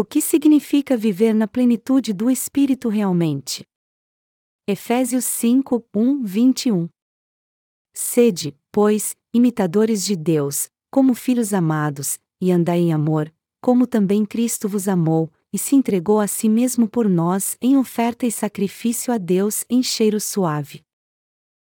[0.00, 3.66] O que significa viver na plenitude do Espírito realmente?
[4.64, 6.88] Efésios 5, 1, 21.
[7.92, 14.68] Sede, pois, imitadores de Deus, como filhos amados, e andai em amor, como também Cristo
[14.68, 19.18] vos amou, e se entregou a si mesmo por nós em oferta e sacrifício a
[19.18, 20.84] Deus em cheiro suave.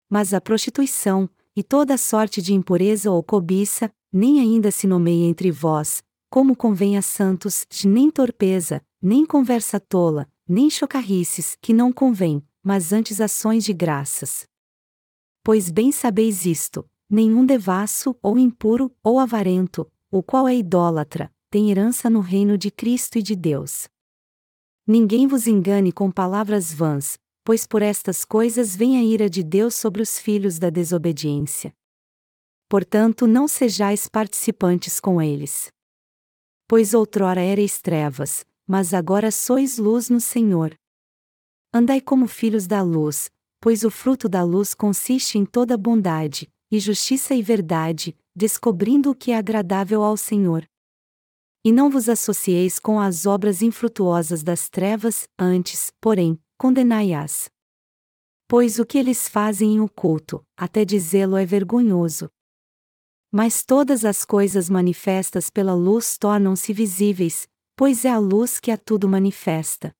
[0.07, 5.49] Mas a prostituição, e toda sorte de impureza ou cobiça, nem ainda se nomeia entre
[5.49, 12.43] vós, como convém a santos, nem torpeza, nem conversa tola, nem chocarrices, que não convém,
[12.63, 14.45] mas antes ações de graças.
[15.43, 21.71] Pois bem sabeis isto: nenhum devasso, ou impuro, ou avarento, o qual é idólatra, tem
[21.71, 23.87] herança no reino de Cristo e de Deus.
[24.85, 29.75] Ninguém vos engane com palavras vãs, pois por estas coisas vem a ira de Deus
[29.75, 31.73] sobre os filhos da desobediência.
[32.67, 35.71] Portanto, não sejais participantes com eles.
[36.69, 40.75] Pois outrora erais trevas, mas agora sois luz no Senhor.
[41.73, 43.27] Andai como filhos da luz,
[43.59, 49.15] pois o fruto da luz consiste em toda bondade, e justiça e verdade, descobrindo o
[49.15, 50.63] que é agradável ao Senhor.
[51.65, 57.49] E não vos associeis com as obras infrutuosas das trevas, antes, porém, condenai-as.
[58.47, 62.29] Pois o que eles fazem em oculto, até dizê-lo é vergonhoso.
[63.31, 68.77] Mas todas as coisas manifestas pela luz tornam-se visíveis, pois é a luz que a
[68.77, 69.95] tudo manifesta.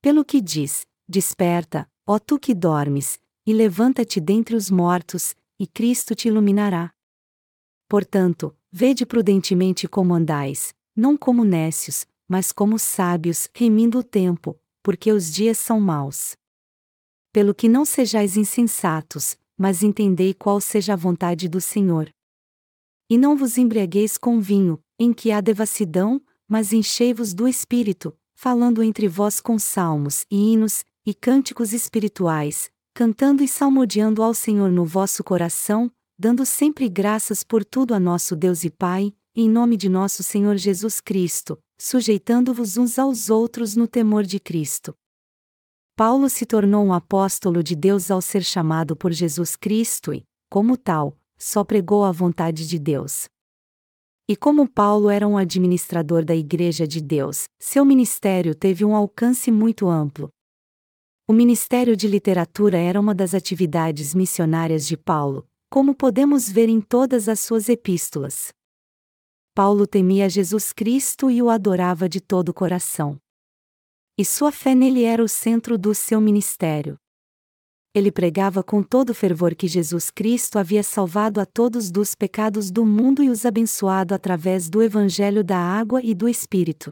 [0.00, 6.14] Pelo que diz: Desperta, ó tu que dormes, e levanta-te dentre os mortos, e Cristo
[6.14, 6.92] te iluminará.
[7.88, 15.12] Portanto, vede prudentemente como andais, não como nécios, mas como sábios, remindo o tempo, porque
[15.12, 16.36] os dias são maus.
[17.32, 22.12] Pelo que não sejais insensatos, mas entendei qual seja a vontade do Senhor.
[23.12, 26.18] E não vos embriagueis com vinho, em que há devassidão,
[26.48, 33.44] mas enchei-vos do Espírito, falando entre vós com salmos e hinos, e cânticos espirituais, cantando
[33.44, 38.64] e salmodiando ao Senhor no vosso coração, dando sempre graças por tudo a nosso Deus
[38.64, 44.22] e Pai, em nome de nosso Senhor Jesus Cristo, sujeitando-vos uns aos outros no temor
[44.22, 44.94] de Cristo.
[45.94, 50.78] Paulo se tornou um apóstolo de Deus ao ser chamado por Jesus Cristo e, como
[50.78, 53.28] tal, só pregou a vontade de Deus.
[54.28, 59.50] E como Paulo era um administrador da Igreja de Deus, seu ministério teve um alcance
[59.50, 60.30] muito amplo,
[61.32, 66.80] o Ministério de Literatura era uma das atividades missionárias de Paulo, como podemos ver em
[66.80, 68.52] todas as suas epístolas.
[69.54, 73.18] Paulo temia Jesus Cristo e o adorava de todo o coração.
[74.18, 76.98] E sua fé nele era o centro do seu ministério.
[77.94, 82.86] Ele pregava com todo fervor que Jesus Cristo havia salvado a todos dos pecados do
[82.86, 86.90] mundo e os abençoado através do Evangelho da água e do Espírito.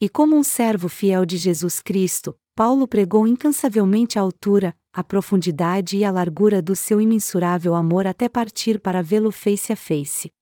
[0.00, 5.96] E como um servo fiel de Jesus Cristo, Paulo pregou incansavelmente a altura, a profundidade
[5.96, 10.32] e a largura do seu imensurável amor até partir para vê-lo face a face.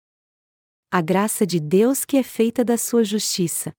[0.90, 3.72] A graça de Deus que é feita da sua justiça.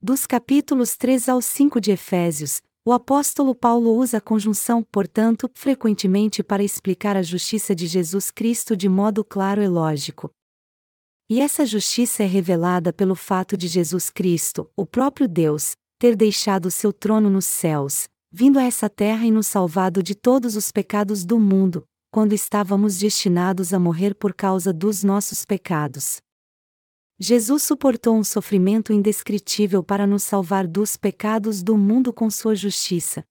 [0.00, 6.40] Dos capítulos 3 ao 5 de Efésios, o apóstolo Paulo usa a conjunção, portanto, frequentemente
[6.40, 10.30] para explicar a justiça de Jesus Cristo de modo claro e lógico.
[11.28, 16.70] E essa justiça é revelada pelo fato de Jesus Cristo, o próprio Deus, ter deixado
[16.70, 21.24] seu trono nos céus, vindo a essa terra e nos salvado de todos os pecados
[21.24, 26.18] do mundo, quando estávamos destinados a morrer por causa dos nossos pecados.
[27.18, 33.24] Jesus suportou um sofrimento indescritível para nos salvar dos pecados do mundo com sua justiça.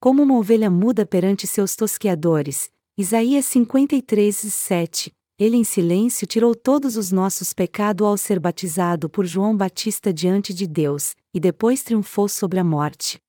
[0.00, 6.96] Como uma ovelha muda perante seus tosqueadores, Isaías 53, 7, ele em silêncio tirou todos
[6.96, 12.26] os nossos pecados ao ser batizado por João Batista diante de Deus, e depois triunfou
[12.26, 13.20] sobre a morte.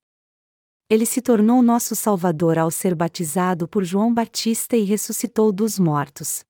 [0.88, 6.42] Ele se tornou nosso Salvador ao ser batizado por João Batista e ressuscitou dos mortos.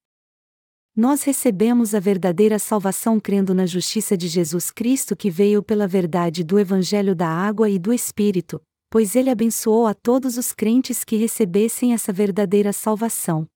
[0.98, 6.42] Nós recebemos a verdadeira salvação crendo na justiça de Jesus Cristo que veio pela verdade
[6.42, 8.60] do Evangelho da Água e do Espírito,
[8.90, 13.46] pois ele abençoou a todos os crentes que recebessem essa verdadeira salvação.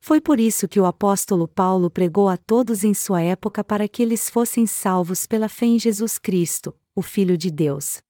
[0.00, 4.00] Foi por isso que o apóstolo Paulo pregou a todos em sua época para que
[4.00, 8.00] eles fossem salvos pela fé em Jesus Cristo, o Filho de Deus.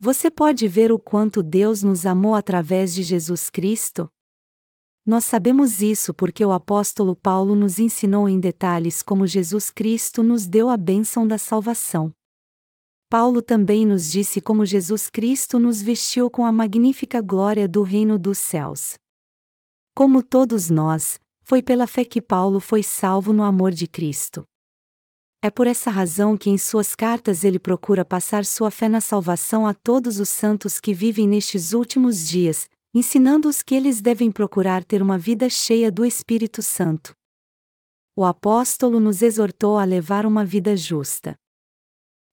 [0.00, 4.08] Você pode ver o quanto Deus nos amou através de Jesus Cristo?
[5.04, 10.46] Nós sabemos isso porque o apóstolo Paulo nos ensinou em detalhes como Jesus Cristo nos
[10.46, 12.14] deu a bênção da salvação.
[13.10, 18.16] Paulo também nos disse como Jesus Cristo nos vestiu com a magnífica glória do reino
[18.16, 18.94] dos céus.
[19.94, 24.44] Como todos nós, foi pela fé que Paulo foi salvo no amor de Cristo.
[25.42, 29.66] É por essa razão que em suas cartas ele procura passar sua fé na salvação
[29.66, 35.00] a todos os santos que vivem nestes últimos dias, ensinando-os que eles devem procurar ter
[35.00, 37.16] uma vida cheia do Espírito Santo.
[38.14, 41.38] O apóstolo nos exortou a levar uma vida justa.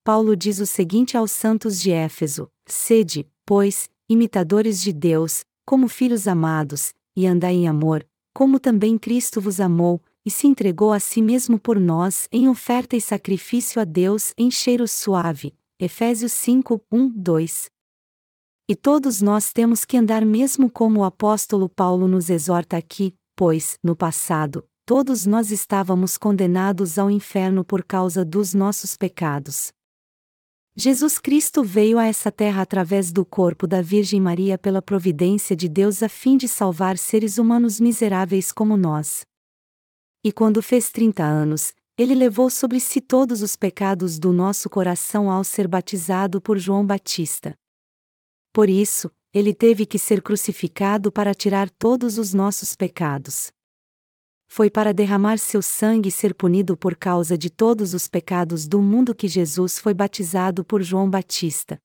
[0.04, 6.28] Paulo diz o seguinte aos santos de Éfeso: Sede, pois, imitadores de Deus, como filhos
[6.28, 11.22] amados, e andai em amor, como também Cristo vos amou, e se entregou a si
[11.22, 15.54] mesmo por nós em oferta e sacrifício a Deus em cheiro suave.
[15.80, 17.72] Efésios 5, 1, 2.
[18.70, 23.80] E todos nós temos que andar mesmo como o apóstolo Paulo nos exorta aqui, pois,
[23.84, 29.72] no passado, todos nós estávamos condenados ao inferno por causa dos nossos pecados.
[30.76, 35.68] Jesus Cristo veio a essa terra através do corpo da Virgem Maria pela providência de
[35.68, 39.26] Deus a fim de salvar seres humanos miseráveis como nós.
[40.24, 45.32] E quando fez trinta anos, ele levou sobre si todos os pecados do nosso coração
[45.32, 47.58] ao ser batizado por João Batista.
[48.52, 53.52] Por isso, ele teve que ser crucificado para tirar todos os nossos pecados.
[54.48, 58.82] Foi para derramar seu sangue e ser punido por causa de todos os pecados do
[58.82, 61.80] mundo que Jesus foi batizado por João Batista.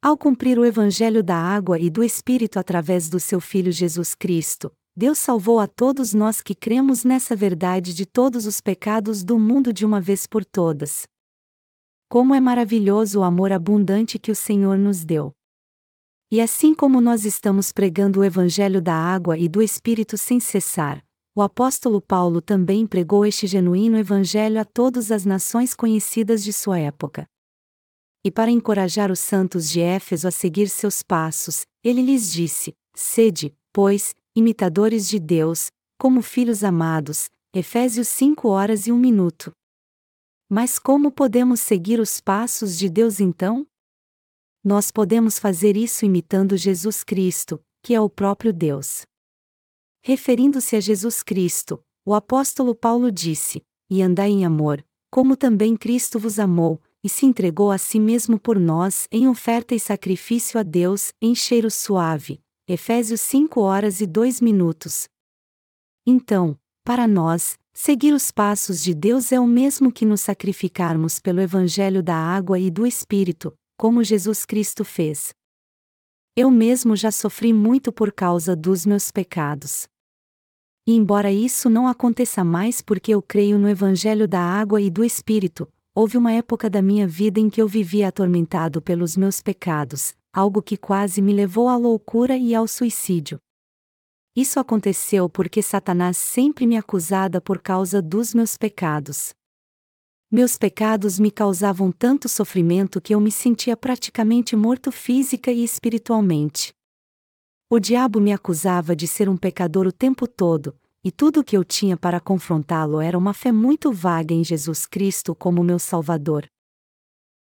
[0.00, 4.70] Ao cumprir o Evangelho da água e do Espírito através do seu Filho Jesus Cristo,
[4.96, 9.72] Deus salvou a todos nós que cremos nessa verdade de todos os pecados do mundo
[9.72, 11.08] de uma vez por todas.
[12.08, 15.34] Como é maravilhoso o amor abundante que o Senhor nos deu.
[16.34, 21.00] E assim como nós estamos pregando o Evangelho da água e do Espírito sem cessar,
[21.32, 26.80] o apóstolo Paulo também pregou este genuíno Evangelho a todas as nações conhecidas de sua
[26.80, 27.24] época.
[28.24, 33.54] E para encorajar os santos de Éfeso a seguir seus passos, ele lhes disse: Sede,
[33.72, 39.52] pois, imitadores de Deus, como filhos amados, Efésios 5 horas e 1 minuto.
[40.50, 43.64] Mas como podemos seguir os passos de Deus então?
[44.64, 49.02] Nós podemos fazer isso imitando Jesus Cristo, que é o próprio Deus.
[50.02, 56.18] Referindo-se a Jesus Cristo, o apóstolo Paulo disse: E andai em amor, como também Cristo
[56.18, 60.62] vos amou, e se entregou a si mesmo por nós em oferta e sacrifício a
[60.62, 65.06] Deus, em cheiro suave, Efésios 5 horas e 2 minutos.
[66.06, 71.42] Então, para nós, seguir os passos de Deus é o mesmo que nos sacrificarmos pelo
[71.42, 75.32] Evangelho da água e do Espírito, como Jesus Cristo fez.
[76.36, 79.86] Eu mesmo já sofri muito por causa dos meus pecados.
[80.86, 85.04] E embora isso não aconteça mais porque eu creio no Evangelho da água e do
[85.04, 90.14] Espírito, houve uma época da minha vida em que eu vivia atormentado pelos meus pecados,
[90.32, 93.38] algo que quase me levou à loucura e ao suicídio.
[94.36, 99.32] Isso aconteceu porque Satanás sempre me acusava por causa dos meus pecados.
[100.34, 106.74] Meus pecados me causavam tanto sofrimento que eu me sentia praticamente morto física e espiritualmente.
[107.70, 111.56] O diabo me acusava de ser um pecador o tempo todo, e tudo o que
[111.56, 116.48] eu tinha para confrontá-lo era uma fé muito vaga em Jesus Cristo como meu Salvador.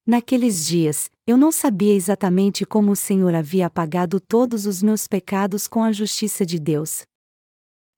[0.05, 5.65] Naqueles dias, eu não sabia exatamente como o Senhor havia apagado todos os meus pecados
[5.65, 7.05] com a justiça de Deus.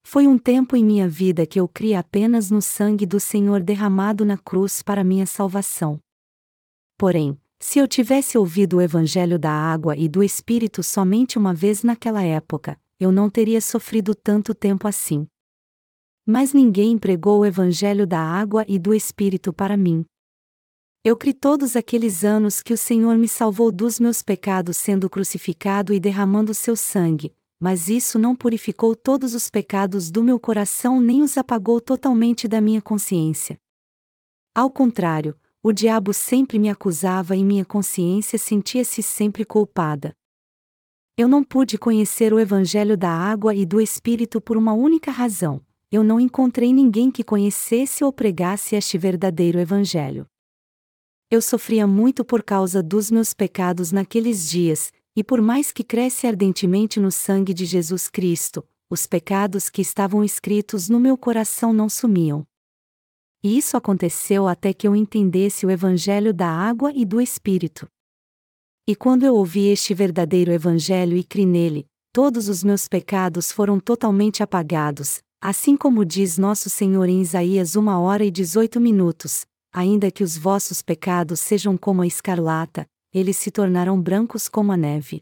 [0.06, 4.24] Foi um tempo em minha vida que eu criei apenas no sangue do Senhor derramado
[4.24, 6.00] na cruz para minha salvação.
[6.98, 11.82] Porém, se eu tivesse ouvido o Evangelho da água e do Espírito somente uma vez
[11.82, 15.25] naquela época, eu não teria sofrido tanto tempo assim.
[16.25, 20.06] Mas ninguém pregou o Evangelho da água e do Espírito para mim.
[21.04, 25.94] Eu criei todos aqueles anos que o Senhor me salvou dos meus pecados sendo crucificado
[25.94, 31.22] e derramando seu sangue, mas isso não purificou todos os pecados do meu coração nem
[31.22, 33.58] os apagou totalmente da minha consciência.
[34.53, 40.13] Ao contrário, o diabo sempre me acusava e minha consciência sentia-se sempre culpada.
[41.17, 45.62] Eu não pude conhecer o Evangelho da água e do Espírito por uma única razão:
[45.89, 50.27] eu não encontrei ninguém que conhecesse ou pregasse este verdadeiro Evangelho.
[51.32, 56.25] Eu sofria muito por causa dos meus pecados naqueles dias, e por mais que cresce
[56.25, 61.89] ardentemente no sangue de Jesus Cristo, os pecados que estavam escritos no meu coração não
[61.89, 62.46] sumiam.
[63.43, 67.88] E isso aconteceu até que eu entendesse o Evangelho da água e do Espírito.
[68.88, 73.79] E quando eu ouvi este verdadeiro Evangelho e criei nele, todos os meus pecados foram
[73.79, 80.12] totalmente apagados, assim como diz nosso Senhor em Isaías 1 hora e 18 minutos, ainda
[80.12, 85.22] que os vossos pecados sejam como a escarlata, eles se tornarão brancos como a neve.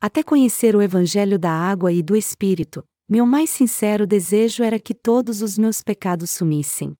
[0.00, 4.94] Até conhecer o Evangelho da água e do Espírito, meu mais sincero desejo era que
[4.94, 6.94] todos os meus pecados sumissem.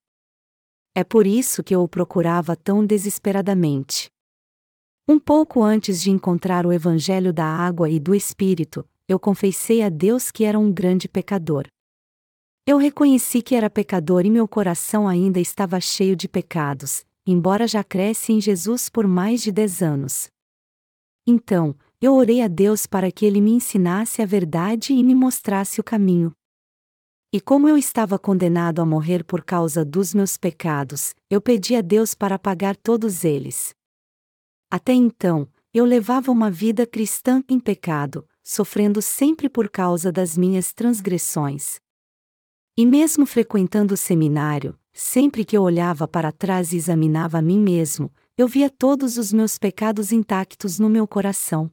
[0.94, 4.10] É por isso que eu o procurava tão desesperadamente.
[5.08, 9.88] Um pouco antes de encontrar o Evangelho da água e do Espírito, eu confessei a
[9.88, 11.66] Deus que era um grande pecador.
[12.66, 17.84] Eu reconheci que era pecador e meu coração ainda estava cheio de pecados, embora já
[17.84, 20.28] cresce em Jesus por mais de dez anos.
[21.26, 25.80] Então, eu orei a Deus para que Ele me ensinasse a verdade e me mostrasse
[25.80, 26.32] o caminho.
[27.32, 31.80] E como eu estava condenado a morrer por causa dos meus pecados, eu pedi a
[31.80, 33.72] Deus para pagar todos eles.
[34.68, 40.72] Até então, eu levava uma vida cristã em pecado, sofrendo sempre por causa das minhas
[40.72, 41.78] transgressões.
[42.76, 47.58] E mesmo frequentando o seminário, sempre que eu olhava para trás e examinava a mim
[47.58, 51.70] mesmo, eu via todos os meus pecados intactos no meu coração.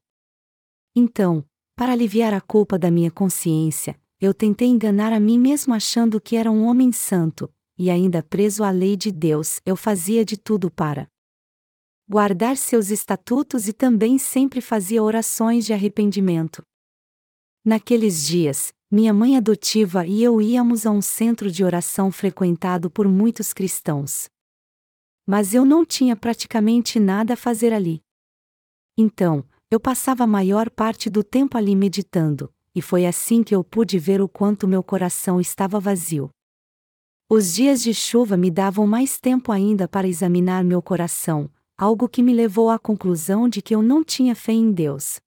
[0.96, 1.44] Então,
[1.76, 6.38] para aliviar a culpa da minha consciência, eu tentei enganar a mim mesmo achando que
[6.38, 10.72] era um homem santo, e ainda preso à lei de Deus, eu fazia de tudo
[10.72, 11.10] para
[12.10, 16.64] guardar seus estatutos e também sempre fazia orações de arrependimento.
[17.66, 23.06] Naqueles dias, minha mãe adotiva e eu íamos a um centro de oração frequentado por
[23.06, 24.30] muitos cristãos.
[25.26, 28.02] Mas eu não tinha praticamente nada a fazer ali.
[28.98, 33.62] Então, eu passava a maior parte do tempo ali meditando, e foi assim que eu
[33.62, 36.30] pude ver o quanto meu coração estava vazio.
[37.30, 42.24] Os dias de chuva me davam mais tempo ainda para examinar meu coração, algo que
[42.24, 45.20] me levou à conclusão de que eu não tinha fé em Deus.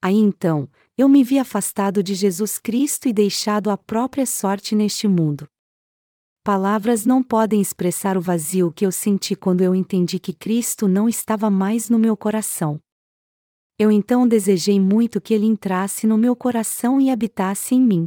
[0.00, 0.68] Aí então,
[1.00, 5.48] eu me vi afastado de Jesus Cristo e deixado à própria sorte neste mundo.
[6.44, 11.08] Palavras não podem expressar o vazio que eu senti quando eu entendi que Cristo não
[11.08, 12.78] estava mais no meu coração.
[13.78, 18.06] Eu então desejei muito que ele entrasse no meu coração e habitasse em mim.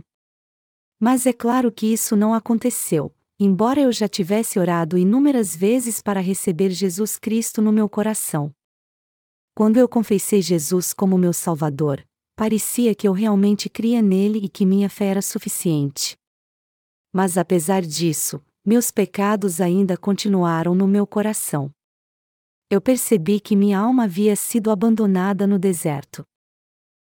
[1.00, 6.20] Mas é claro que isso não aconteceu, embora eu já tivesse orado inúmeras vezes para
[6.20, 8.54] receber Jesus Cristo no meu coração.
[9.56, 14.66] Quando eu confessei Jesus como meu Salvador, parecia que eu realmente cria nele e que
[14.66, 16.18] minha fé era suficiente.
[17.12, 21.70] Mas apesar disso, meus pecados ainda continuaram no meu coração.
[22.70, 26.26] Eu percebi que minha alma havia sido abandonada no deserto.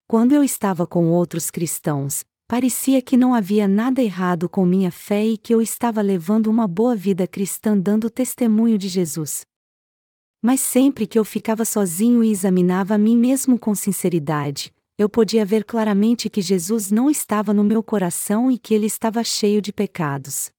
[0.07, 5.25] Quando eu estava com outros cristãos, parecia que não havia nada errado com minha fé
[5.25, 9.45] e que eu estava levando uma boa vida cristã dando testemunho de Jesus.
[10.43, 15.47] Mas sempre que eu ficava sozinho e examinava a mim mesmo com sinceridade, eu podia
[15.47, 19.73] ver claramente que Jesus não estava no meu coração e que ele estava cheio de
[19.73, 20.51] pecados.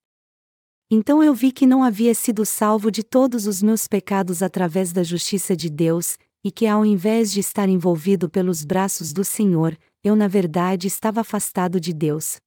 [0.90, 5.04] Então eu vi que não havia sido salvo de todos os meus pecados através da
[5.04, 10.16] justiça de Deus, e que ao invés de estar envolvido pelos braços do Senhor, eu
[10.16, 12.38] na verdade estava afastado de Deus.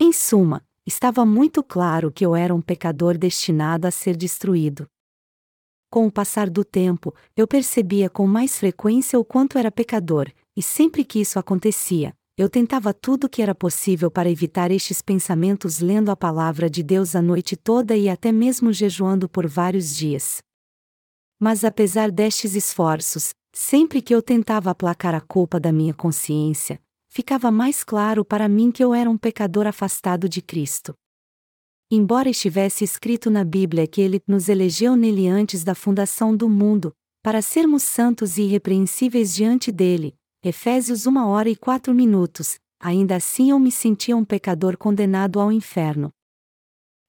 [0.00, 4.86] Em suma, estava muito claro que eu era um pecador destinado a ser destruído.
[5.90, 10.62] Com o passar do tempo, eu percebia com mais frequência o quanto era pecador, e
[10.62, 15.80] sempre que isso acontecia, eu tentava tudo o que era possível para evitar estes pensamentos
[15.80, 20.42] lendo a palavra de Deus a noite toda e até mesmo jejuando por vários dias.
[21.38, 27.50] Mas apesar destes esforços, sempre que eu tentava aplacar a culpa da minha consciência, ficava
[27.50, 30.94] mais claro para mim que eu era um pecador afastado de Cristo.
[31.90, 36.94] Embora estivesse escrito na Bíblia que Ele nos elegeu nele antes da fundação do mundo,
[37.22, 43.50] para sermos santos e irrepreensíveis diante dele, Efésios 1 hora e 4 minutos, ainda assim
[43.50, 46.10] eu me sentia um pecador condenado ao inferno.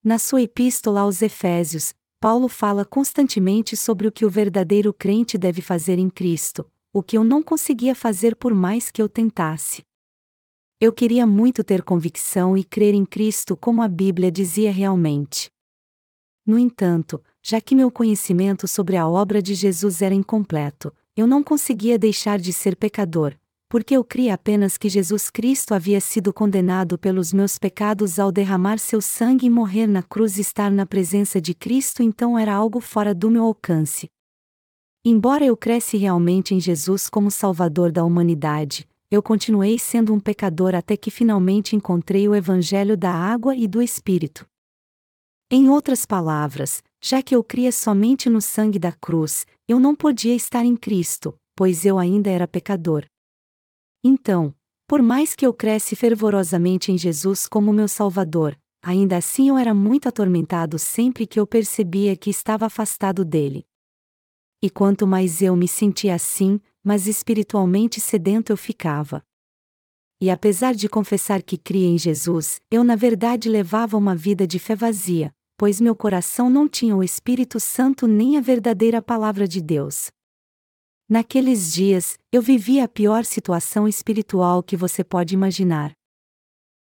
[0.03, 5.63] Na sua epístola aos Efésios, Paulo fala constantemente sobre o que o verdadeiro crente deve
[5.63, 9.83] fazer em Cristo, o que eu não conseguia fazer por mais que eu tentasse.
[10.79, 15.49] Eu queria muito ter convicção e crer em Cristo como a Bíblia dizia realmente.
[16.45, 21.43] No entanto, já que meu conhecimento sobre a obra de Jesus era incompleto, eu não
[21.43, 23.35] conseguia deixar de ser pecador,
[23.69, 28.79] porque eu cria apenas que Jesus Cristo havia sido condenado pelos meus pecados ao derramar
[28.79, 33.13] seu sangue e morrer na cruz estar na presença de Cristo então era algo fora
[33.13, 34.09] do meu alcance.
[35.05, 40.73] Embora eu cresce realmente em Jesus como Salvador da humanidade, eu continuei sendo um pecador
[40.73, 44.47] até que finalmente encontrei o Evangelho da água e do Espírito.
[45.51, 50.35] Em outras palavras, já que eu cria somente no sangue da cruz, eu não podia
[50.35, 53.07] estar em Cristo, pois eu ainda era pecador.
[54.03, 54.53] Então,
[54.87, 59.73] por mais que eu cresce fervorosamente em Jesus como meu Salvador, ainda assim eu era
[59.73, 63.65] muito atormentado sempre que eu percebia que estava afastado dele.
[64.61, 69.23] E quanto mais eu me sentia assim, mais espiritualmente sedento eu ficava.
[70.21, 74.59] E apesar de confessar que cria em Jesus, eu na verdade levava uma vida de
[74.59, 79.61] fé vazia, pois meu coração não tinha o Espírito Santo nem a verdadeira palavra de
[79.61, 80.11] Deus.
[81.07, 85.91] Naqueles dias, eu vivia a pior situação espiritual que você pode imaginar.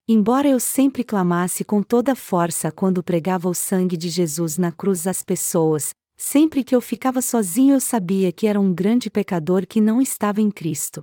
[0.09, 5.07] Embora eu sempre clamasse com toda força quando pregava o sangue de Jesus na cruz
[5.07, 9.81] às pessoas, sempre que eu ficava sozinho eu sabia que era um grande pecador que
[9.81, 11.03] não estava em Cristo.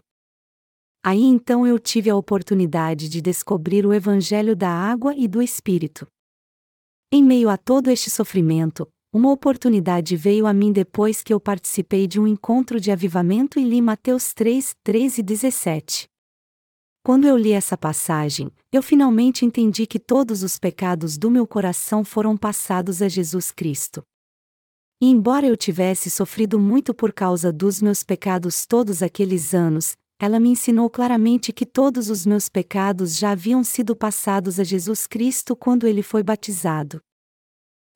[1.04, 6.06] Aí então eu tive a oportunidade de descobrir o Evangelho da água e do Espírito.
[7.10, 12.06] Em meio a todo este sofrimento, uma oportunidade veio a mim depois que eu participei
[12.06, 16.10] de um encontro de avivamento e li Mateus 3, 13 e 17.
[17.02, 22.04] Quando eu li essa passagem, eu finalmente entendi que todos os pecados do meu coração
[22.04, 24.04] foram passados a Jesus Cristo.
[25.02, 30.40] E embora eu tivesse sofrido muito por causa dos meus pecados todos aqueles anos, ela
[30.40, 35.56] me ensinou claramente que todos os meus pecados já haviam sido passados a Jesus Cristo
[35.56, 37.02] quando ele foi batizado.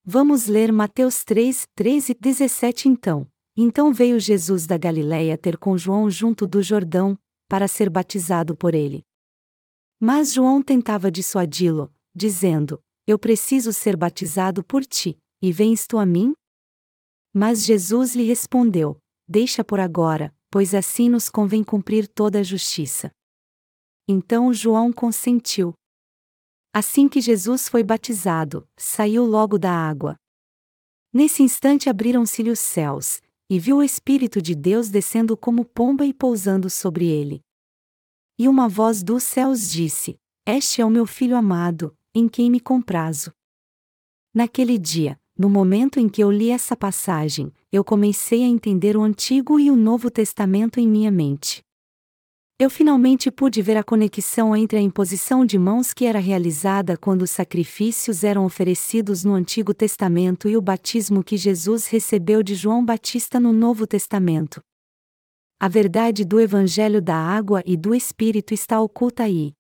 [0.04, 3.28] Vamos ler Mateus 3, 13 e 17 então.
[3.56, 7.18] Então veio Jesus da Galiléia ter com João junto do Jordão,
[7.50, 9.04] para ser batizado por ele.
[10.00, 16.06] Mas João tentava dissuadi-lo, dizendo: Eu preciso ser batizado por ti, e vens tu a
[16.06, 16.34] mim?
[17.34, 18.98] Mas Jesus lhe respondeu:
[19.28, 23.10] Deixa por agora, pois assim nos convém cumprir toda a justiça.
[24.08, 25.74] Então João consentiu.
[26.74, 30.18] Assim que Jesus foi batizado, saiu logo da água.
[31.14, 36.14] Nesse instante abriram-se-lhe os céus, e viu o Espírito de Deus descendo como pomba e
[36.14, 37.42] pousando sobre ele.
[38.38, 42.60] E uma voz dos céus disse: Este é o meu filho amado, em quem me
[42.60, 43.34] comprazo.
[44.34, 49.02] Naquele dia, no momento em que eu li essa passagem, eu comecei a entender o
[49.02, 51.64] Antigo e o Novo Testamento em minha mente.
[52.60, 57.24] Eu finalmente pude ver a conexão entre a imposição de mãos que era realizada quando
[57.24, 62.86] os sacrifícios eram oferecidos no Antigo Testamento e o batismo que Jesus recebeu de João
[62.86, 64.62] Batista no Novo Testamento.
[65.60, 69.54] A verdade do Evangelho da Água e do Espírito está oculta aí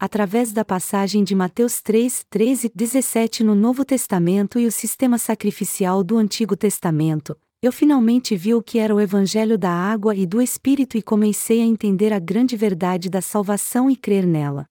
[0.00, 5.18] através da passagem de Mateus 3, 13 e 17 no Novo Testamento e o sistema
[5.18, 10.24] sacrificial do Antigo Testamento, eu finalmente vi o que era o Evangelho da água e
[10.24, 14.64] do Espírito e comecei a entender a grande verdade da salvação e crer nela.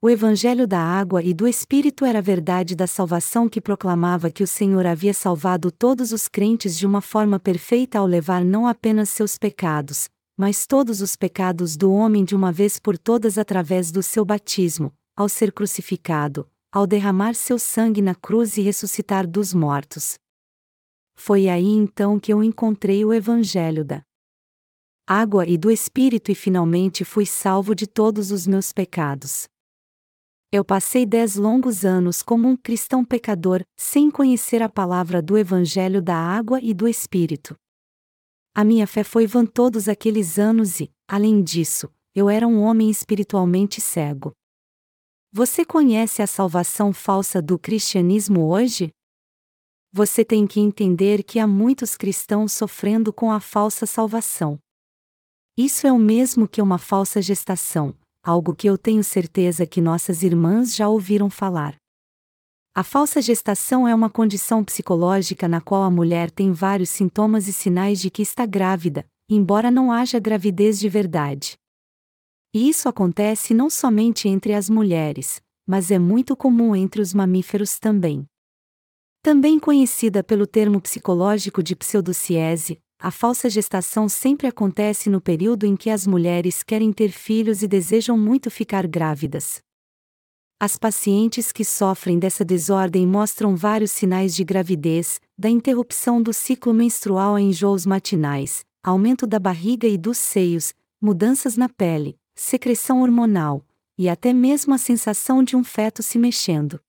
[0.00, 4.44] O Evangelho da água e do Espírito era a verdade da salvação que proclamava que
[4.44, 9.08] o Senhor havia salvado todos os crentes de uma forma perfeita ao levar não apenas
[9.08, 14.04] seus pecados, mas todos os pecados do homem de uma vez por todas através do
[14.04, 20.16] seu batismo, ao ser crucificado, ao derramar seu sangue na cruz e ressuscitar dos mortos.
[21.16, 24.00] Foi aí então que eu encontrei o Evangelho da
[25.04, 29.48] água e do Espírito e finalmente fui salvo de todos os meus pecados.
[30.52, 36.00] Eu passei dez longos anos como um cristão pecador, sem conhecer a palavra do Evangelho
[36.00, 37.56] da água e do Espírito.
[38.58, 42.90] A minha fé foi vã todos aqueles anos e, além disso, eu era um homem
[42.90, 44.32] espiritualmente cego.
[45.32, 48.90] Você conhece a salvação falsa do cristianismo hoje?
[49.92, 54.58] Você tem que entender que há muitos cristãos sofrendo com a falsa salvação.
[55.56, 57.94] Isso é o mesmo que uma falsa gestação,
[58.24, 61.76] algo que eu tenho certeza que nossas irmãs já ouviram falar.
[62.78, 67.52] A falsa gestação é uma condição psicológica na qual a mulher tem vários sintomas e
[67.52, 71.58] sinais de que está grávida, embora não haja gravidez de verdade.
[72.54, 77.80] E isso acontece não somente entre as mulheres, mas é muito comum entre os mamíferos
[77.80, 78.24] também.
[79.24, 85.74] Também conhecida pelo termo psicológico de pseudociese, a falsa gestação sempre acontece no período em
[85.74, 89.66] que as mulheres querem ter filhos e desejam muito ficar grávidas.
[90.60, 96.74] As pacientes que sofrem dessa desordem mostram vários sinais de gravidez, da interrupção do ciclo
[96.74, 103.64] menstrual a enjoos matinais, aumento da barriga e dos seios, mudanças na pele, secreção hormonal,
[103.96, 106.80] e até mesmo a sensação de um feto se mexendo.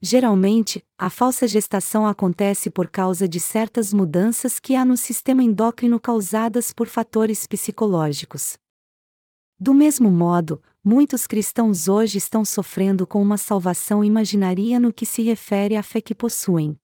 [0.00, 6.00] Geralmente, a falsa gestação acontece por causa de certas mudanças que há no sistema endócrino
[6.00, 8.58] causadas por fatores psicológicos.
[9.62, 15.22] Do mesmo modo, muitos cristãos hoje estão sofrendo com uma salvação imaginaria no que se
[15.22, 16.76] refere à fé que possuem.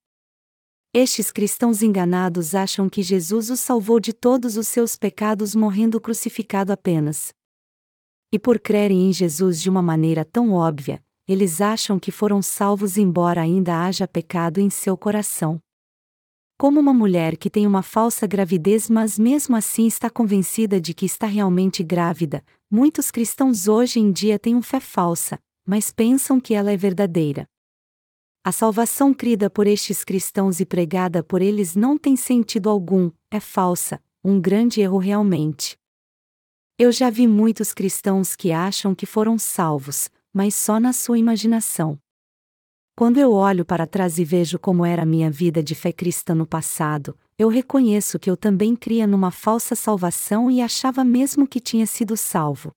[0.94, 6.72] Estes cristãos enganados acham que Jesus os salvou de todos os seus pecados morrendo crucificado
[6.72, 7.32] apenas.
[8.30, 12.96] E por crerem em Jesus de uma maneira tão óbvia, eles acham que foram salvos
[12.96, 15.60] embora ainda haja pecado em seu coração.
[16.60, 21.06] Como uma mulher que tem uma falsa gravidez, mas mesmo assim está convencida de que
[21.06, 26.54] está realmente grávida, muitos cristãos hoje em dia têm uma fé falsa, mas pensam que
[26.54, 27.48] ela é verdadeira.
[28.42, 33.38] A salvação crida por estes cristãos e pregada por eles não tem sentido algum, é
[33.38, 35.78] falsa, um grande erro realmente.
[36.76, 42.00] Eu já vi muitos cristãos que acham que foram salvos, mas só na sua imaginação.
[42.98, 46.44] Quando eu olho para trás e vejo como era minha vida de fé cristã no
[46.44, 51.86] passado, eu reconheço que eu também cria numa falsa salvação e achava mesmo que tinha
[51.86, 52.72] sido salvo.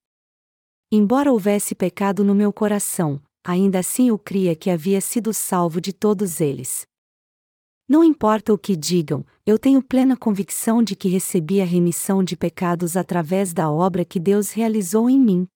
[0.92, 5.92] Embora houvesse pecado no meu coração, ainda assim eu cria que havia sido salvo de
[5.92, 6.86] todos eles.
[7.90, 12.38] Não importa o que digam, eu tenho plena convicção de que recebi a remissão de
[12.38, 15.48] pecados através da obra que Deus realizou em mim.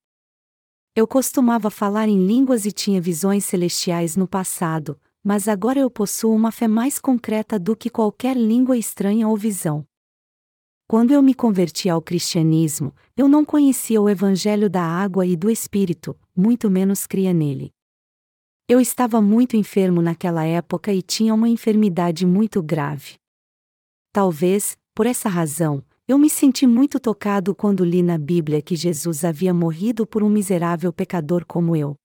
[0.96, 6.34] Eu costumava falar em línguas e tinha visões celestiais no passado, mas agora eu possuo
[6.34, 9.86] uma fé mais concreta do que qualquer língua estranha ou visão.
[10.88, 15.50] Quando eu me converti ao cristianismo, eu não conhecia o evangelho da água e do
[15.50, 17.74] espírito, muito menos cria nele.
[18.66, 23.16] Eu estava muito enfermo naquela época e tinha uma enfermidade muito grave.
[24.14, 29.26] Talvez, por essa razão, eu me senti muito tocado quando li na Bíblia que Jesus
[29.26, 31.96] havia morrido por um miserável pecador como eu.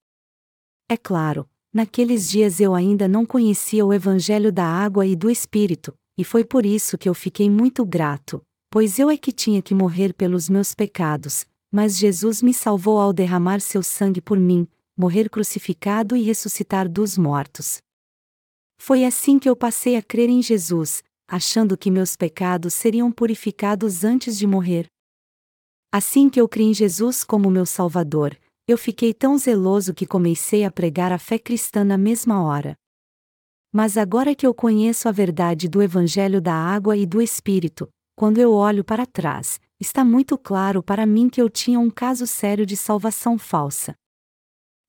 [0.88, 5.94] É claro, naqueles dias eu ainda não conhecia o Evangelho da água e do Espírito,
[6.16, 9.74] e foi por isso que eu fiquei muito grato, pois eu é que tinha que
[9.74, 15.28] morrer pelos meus pecados, mas Jesus me salvou ao derramar seu sangue por mim, morrer
[15.28, 17.82] crucificado e ressuscitar dos mortos.
[18.78, 24.02] Foi assim que eu passei a crer em Jesus, achando que meus pecados seriam purificados
[24.02, 24.88] antes de morrer.
[25.92, 30.64] Assim que eu criei em Jesus como meu Salvador, eu fiquei tão zeloso que comecei
[30.64, 32.74] a pregar a fé cristã na mesma hora.
[33.72, 38.38] Mas agora que eu conheço a verdade do Evangelho da água e do Espírito, quando
[38.38, 42.66] eu olho para trás, está muito claro para mim que eu tinha um caso sério
[42.66, 43.94] de salvação falsa.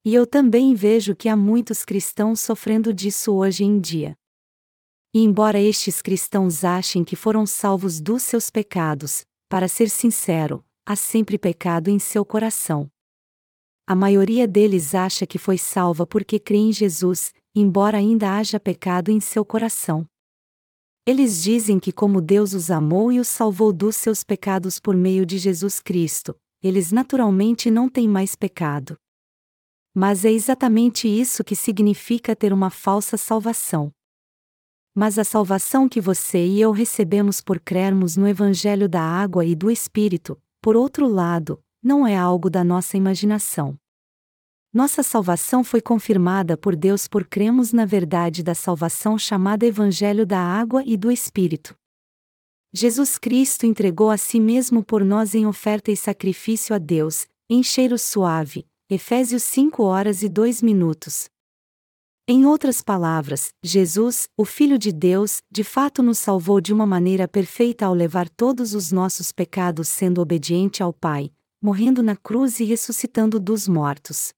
[0.04, 4.16] E eu também vejo que há muitos cristãos sofrendo disso hoje em dia.
[5.13, 10.95] E embora estes cristãos achem que foram salvos dos seus pecados, para ser sincero, há
[10.95, 12.89] sempre pecado em seu coração.
[13.86, 19.12] A maioria deles acha que foi salva porque crê em Jesus, embora ainda haja pecado
[19.12, 20.08] em seu coração.
[21.06, 25.26] Eles dizem que, como Deus os amou e os salvou dos seus pecados por meio
[25.26, 28.95] de Jesus Cristo, eles naturalmente não têm mais pecado.
[29.93, 33.91] Mas é exatamente isso que significa ter uma falsa salvação.
[34.94, 39.56] Mas a salvação que você e eu recebemos por crermos no Evangelho da Água e
[39.56, 43.78] do Espírito, por outro lado, não é algo da nossa imaginação.
[44.74, 50.40] Nossa salvação foi confirmada por Deus por cremos na verdade da salvação chamada Evangelho da
[50.40, 51.74] Água e do Espírito.
[52.74, 57.62] Jesus Cristo entregou a si mesmo por nós em oferta e sacrifício a Deus, em
[57.62, 61.30] cheiro suave, Efésios 5 horas e 2 minutos.
[62.34, 67.28] Em outras palavras, Jesus, o Filho de Deus, de fato nos salvou de uma maneira
[67.28, 71.30] perfeita ao levar todos os nossos pecados sendo obediente ao Pai,
[71.62, 74.32] morrendo na cruz e ressuscitando dos mortos.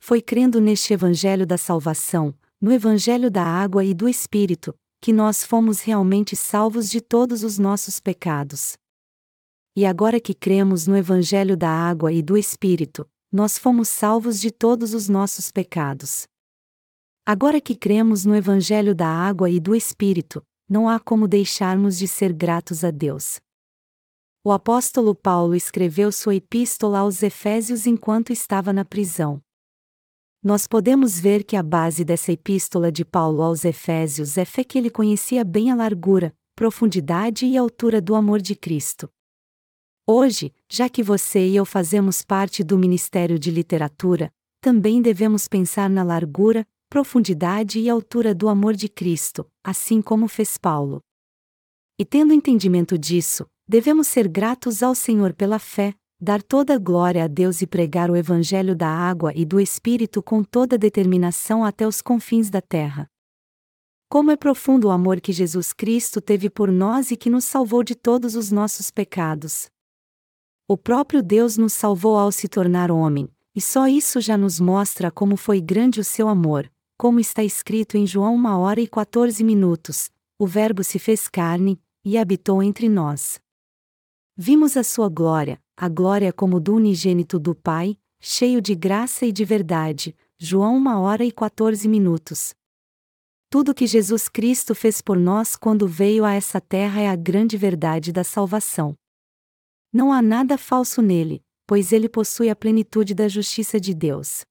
[0.00, 5.44] Foi crendo neste Evangelho da salvação, no Evangelho da água e do Espírito, que nós
[5.44, 8.74] fomos realmente salvos de todos os nossos pecados.
[9.76, 14.50] E agora que cremos no Evangelho da água e do Espírito, nós fomos salvos de
[14.50, 16.26] todos os nossos pecados.
[17.28, 22.06] Agora que cremos no Evangelho da água e do Espírito, não há como deixarmos de
[22.06, 23.40] ser gratos a Deus.
[24.44, 29.42] O apóstolo Paulo escreveu sua epístola aos Efésios enquanto estava na prisão.
[30.40, 34.78] Nós podemos ver que a base dessa epístola de Paulo aos Efésios é fé que
[34.78, 39.10] ele conhecia bem a largura, profundidade e altura do amor de Cristo.
[40.06, 45.90] Hoje, já que você e eu fazemos parte do Ministério de Literatura, também devemos pensar
[45.90, 51.00] na largura, profundidade e altura do amor de Cristo, assim como fez Paulo.
[51.98, 57.24] E tendo entendimento disso, devemos ser gratos ao Senhor pela fé, dar toda a glória
[57.24, 61.86] a Deus e pregar o Evangelho da água e do Espírito com toda determinação até
[61.86, 63.08] os confins da terra.
[64.08, 67.82] Como é profundo o amor que Jesus Cristo teve por nós e que nos salvou
[67.82, 69.66] de todos os nossos pecados.
[70.68, 75.10] O próprio Deus nos salvou ao se tornar homem, e só isso já nos mostra
[75.10, 79.42] como foi grande o seu amor, como está escrito em João 1 hora e 14
[79.44, 83.40] minutos: o Verbo se fez carne, e habitou entre nós.
[84.36, 89.32] Vimos a sua glória, a glória como do unigênito do Pai, cheio de graça e
[89.32, 90.14] de verdade.
[90.38, 92.54] João 1 hora e 14 minutos.
[93.48, 97.56] Tudo que Jesus Cristo fez por nós quando veio a essa terra é a grande
[97.56, 98.94] verdade da salvação.
[99.92, 104.44] Não há nada falso nele, pois ele possui a plenitude da justiça de Deus.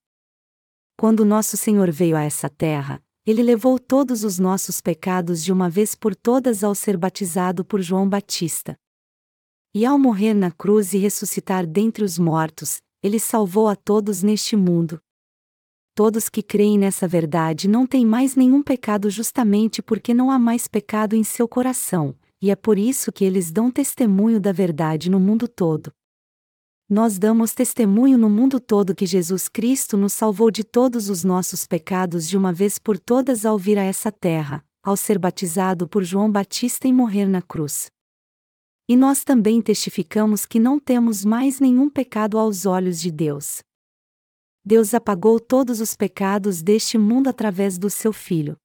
[0.97, 5.69] Quando nosso Senhor veio a essa terra, ele levou todos os nossos pecados de uma
[5.69, 8.77] vez por todas ao ser batizado por João Batista.
[9.73, 14.55] E ao morrer na cruz e ressuscitar dentre os mortos, ele salvou a todos neste
[14.55, 15.01] mundo.
[15.93, 20.65] Todos que creem nessa verdade não têm mais nenhum pecado justamente porque não há mais
[20.65, 25.19] pecado em seu coração, e é por isso que eles dão testemunho da verdade no
[25.19, 25.91] mundo todo.
[26.88, 31.65] Nós damos testemunho no mundo todo que Jesus Cristo nos salvou de todos os nossos
[31.65, 36.04] pecados de uma vez por todas ao vir a essa terra, ao ser batizado por
[36.04, 37.89] João Batista e morrer na cruz.
[38.88, 43.63] E nós também testificamos que não temos mais nenhum pecado aos olhos de Deus.
[44.63, 48.56] Deus apagou todos os pecados deste mundo através do seu Filho.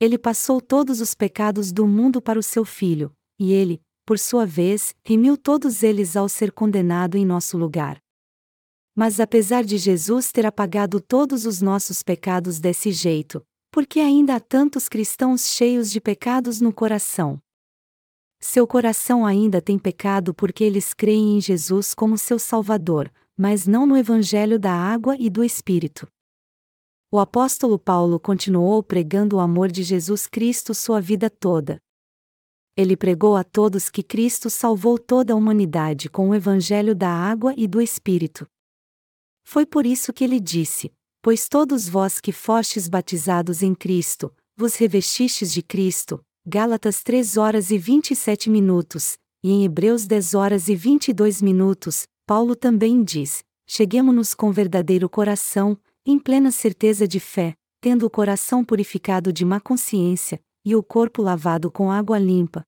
[0.00, 4.44] Ele passou todos os pecados do mundo para o seu Filho, e ele, por sua
[4.44, 8.02] vez, remiu todos eles ao ser condenado em nosso lugar.
[8.92, 14.34] Mas apesar de Jesus ter apagado todos os nossos pecados desse jeito, por que ainda
[14.34, 17.40] há tantos cristãos cheios de pecados no coração?
[18.40, 23.86] Seu coração ainda tem pecado porque eles creem em Jesus como seu Salvador, mas não
[23.86, 26.08] no Evangelho da água e do Espírito.
[27.12, 31.80] O apóstolo Paulo continuou pregando o amor de Jesus Cristo sua vida toda,
[32.76, 37.52] ele pregou a todos que Cristo salvou toda a humanidade com o Evangelho da água
[37.56, 38.46] e do Espírito.
[39.44, 44.76] Foi por isso que ele disse: Pois todos vós que fostes batizados em Cristo, vos
[44.76, 46.20] revestistes de Cristo.
[46.46, 52.56] Gálatas 3 horas e 27 minutos, e em Hebreus 10 horas e 22 minutos, Paulo
[52.56, 59.32] também diz: Cheguemos-nos com verdadeiro coração, em plena certeza de fé, tendo o coração purificado
[59.32, 62.64] de má consciência, e o corpo lavado com água limpa.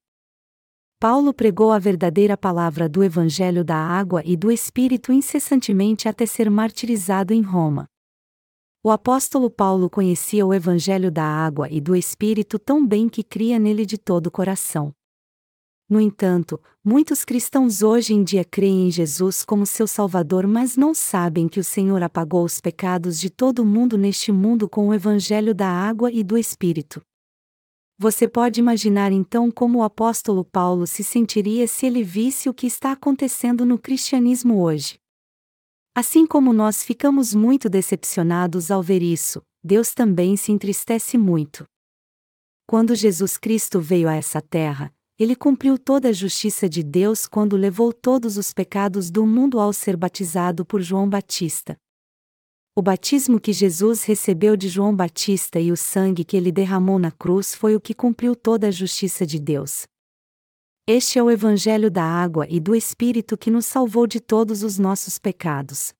[0.98, 6.48] Paulo pregou a verdadeira palavra do Evangelho da água e do Espírito incessantemente até ser
[6.48, 7.86] martirizado em Roma.
[8.84, 13.58] O apóstolo Paulo conhecia o Evangelho da água e do Espírito tão bem que cria
[13.58, 14.92] nele de todo o coração.
[15.88, 20.94] No entanto, muitos cristãos hoje em dia creem em Jesus como seu Salvador, mas não
[20.94, 25.54] sabem que o Senhor apagou os pecados de todo mundo neste mundo com o Evangelho
[25.54, 27.02] da água e do Espírito.
[28.02, 32.66] Você pode imaginar então como o apóstolo Paulo se sentiria se ele visse o que
[32.66, 34.98] está acontecendo no cristianismo hoje.
[35.94, 41.64] Assim como nós ficamos muito decepcionados ao ver isso, Deus também se entristece muito.
[42.66, 47.56] Quando Jesus Cristo veio a essa terra, ele cumpriu toda a justiça de Deus quando
[47.56, 51.78] levou todos os pecados do mundo ao ser batizado por João Batista.
[52.74, 57.10] O batismo que Jesus recebeu de João Batista e o sangue que ele derramou na
[57.10, 59.84] cruz foi o que cumpriu toda a justiça de Deus.
[60.86, 64.78] Este é o Evangelho da água e do Espírito que nos salvou de todos os
[64.78, 65.92] nossos pecados.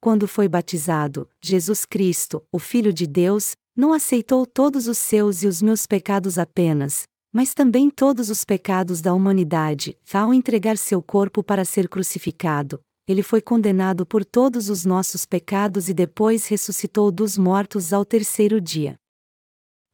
[0.00, 5.48] Quando foi batizado, Jesus Cristo, o Filho de Deus, não aceitou todos os seus e
[5.48, 11.42] os meus pecados apenas, mas também todos os pecados da humanidade, ao entregar seu corpo
[11.42, 17.36] para ser crucificado, ele foi condenado por todos os nossos pecados e depois ressuscitou dos
[17.36, 18.96] mortos ao terceiro dia.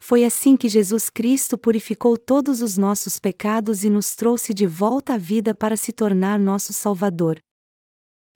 [0.00, 5.14] Foi assim que Jesus Cristo purificou todos os nossos pecados e nos trouxe de volta
[5.14, 7.38] à vida para se tornar nosso Salvador.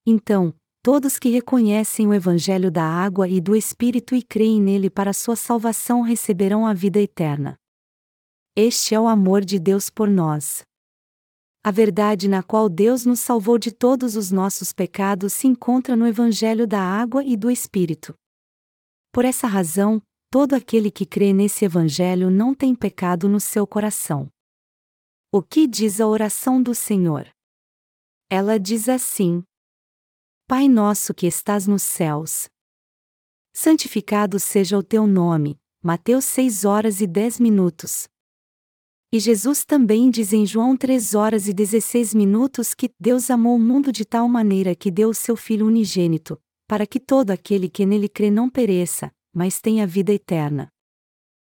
[0.04, 5.12] Então, todos que reconhecem o Evangelho da água e do Espírito e creem nele para
[5.12, 7.56] sua salvação receberão a vida eterna.
[8.56, 10.62] Este é o amor de Deus por nós.
[11.64, 16.09] A verdade na qual Deus nos salvou de todos os nossos pecados se encontra no
[16.09, 18.14] Evangelho da Água e do Espírito.
[19.12, 24.29] Por essa razão, todo aquele que crê nesse Evangelho não tem pecado no seu coração.
[25.31, 27.33] O que diz a oração do Senhor?
[28.29, 29.44] Ela diz assim:
[30.48, 32.48] Pai nosso que estás nos céus.
[33.55, 35.61] Santificado seja o teu nome.
[35.81, 38.09] Mateus 6 horas e 10 minutos.
[39.14, 43.61] E Jesus também diz em João 3 horas e 16 minutos que Deus amou o
[43.61, 47.85] mundo de tal maneira que deu o seu Filho unigênito, para que todo aquele que
[47.85, 50.68] nele crê não pereça, mas tenha vida eterna.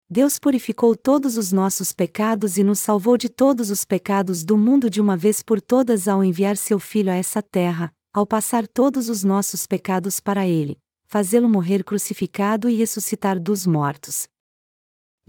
[0.08, 4.88] Deus purificou todos os nossos pecados e nos salvou de todos os pecados do mundo
[4.88, 9.10] de uma vez por todas ao enviar seu Filho a essa terra, ao passar todos
[9.10, 14.28] os nossos pecados para ele, fazê-lo morrer crucificado e ressuscitar dos mortos,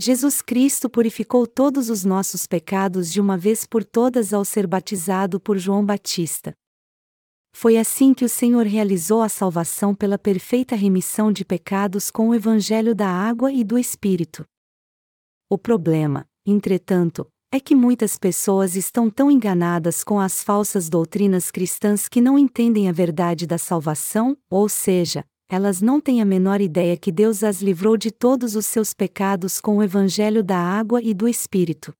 [0.00, 5.40] Jesus Cristo purificou todos os nossos pecados de uma vez por todas ao ser batizado
[5.40, 6.54] por João Batista.
[7.52, 12.34] Foi assim que o Senhor realizou a salvação pela perfeita remissão de pecados com o
[12.34, 14.46] Evangelho da água e do Espírito.
[15.50, 22.06] O problema, entretanto, é que muitas pessoas estão tão enganadas com as falsas doutrinas cristãs
[22.06, 26.96] que não entendem a verdade da salvação, ou seja, elas não têm a menor ideia
[26.96, 31.14] que Deus as livrou de todos os seus pecados com o evangelho da água e
[31.14, 31.94] do Espírito.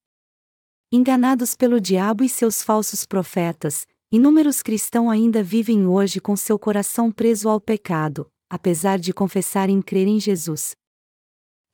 [0.93, 7.11] Enganados pelo diabo e seus falsos profetas, inúmeros cristãos ainda vivem hoje com seu coração
[7.11, 10.75] preso ao pecado, apesar de confessarem crer em Jesus.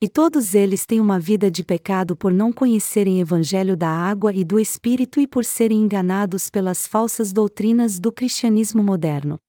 [0.01, 4.33] E todos eles têm uma vida de pecado por não conhecerem o Evangelho da água
[4.33, 9.39] e do Espírito e por serem enganados pelas falsas doutrinas do cristianismo moderno.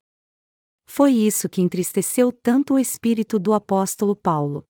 [0.86, 4.64] Foi isso que entristeceu tanto o espírito do apóstolo Paulo.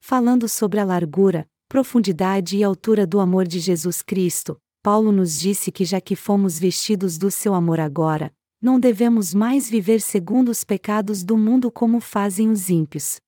[0.00, 5.70] Falando sobre a largura, profundidade e altura do amor de Jesus Cristo, Paulo nos disse
[5.70, 10.64] que já que fomos vestidos do seu amor agora, não devemos mais viver segundo os
[10.64, 13.20] pecados do mundo como fazem os ímpios.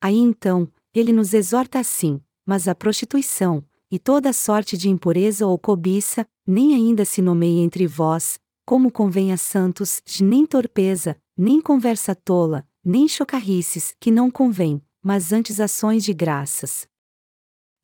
[0.00, 5.58] Aí então, ele nos exorta assim: mas a prostituição, e toda sorte de impureza ou
[5.58, 12.16] cobiça, nem ainda se nomeie entre vós, como convém a santos, nem torpeza, nem conversa
[12.16, 16.88] tola, nem chocarrices, que não convém, mas antes ações de graças.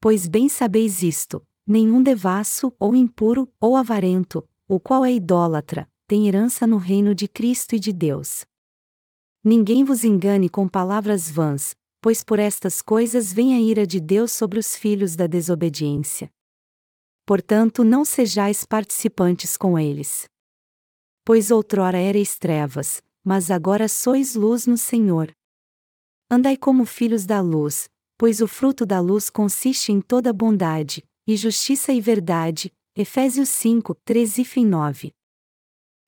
[0.01, 6.27] Pois bem sabeis isto: nenhum devasso, ou impuro, ou avarento, o qual é idólatra, tem
[6.27, 8.45] herança no reino de Cristo e de Deus.
[9.45, 14.33] Ninguém vos engane com palavras vãs, pois por estas coisas vem a ira de Deus
[14.33, 16.29] sobre os filhos da desobediência.
[17.25, 20.32] Portanto, não sejais participantes com eles.
[21.25, 25.33] Pois outrora erais trevas, mas agora sois luz no Senhor.
[26.29, 31.37] Andai como filhos da luz, pois o fruto da luz consiste em toda bondade, e
[31.37, 32.73] justiça e verdade.
[32.97, 35.13] Efésios 5, 13 e 9.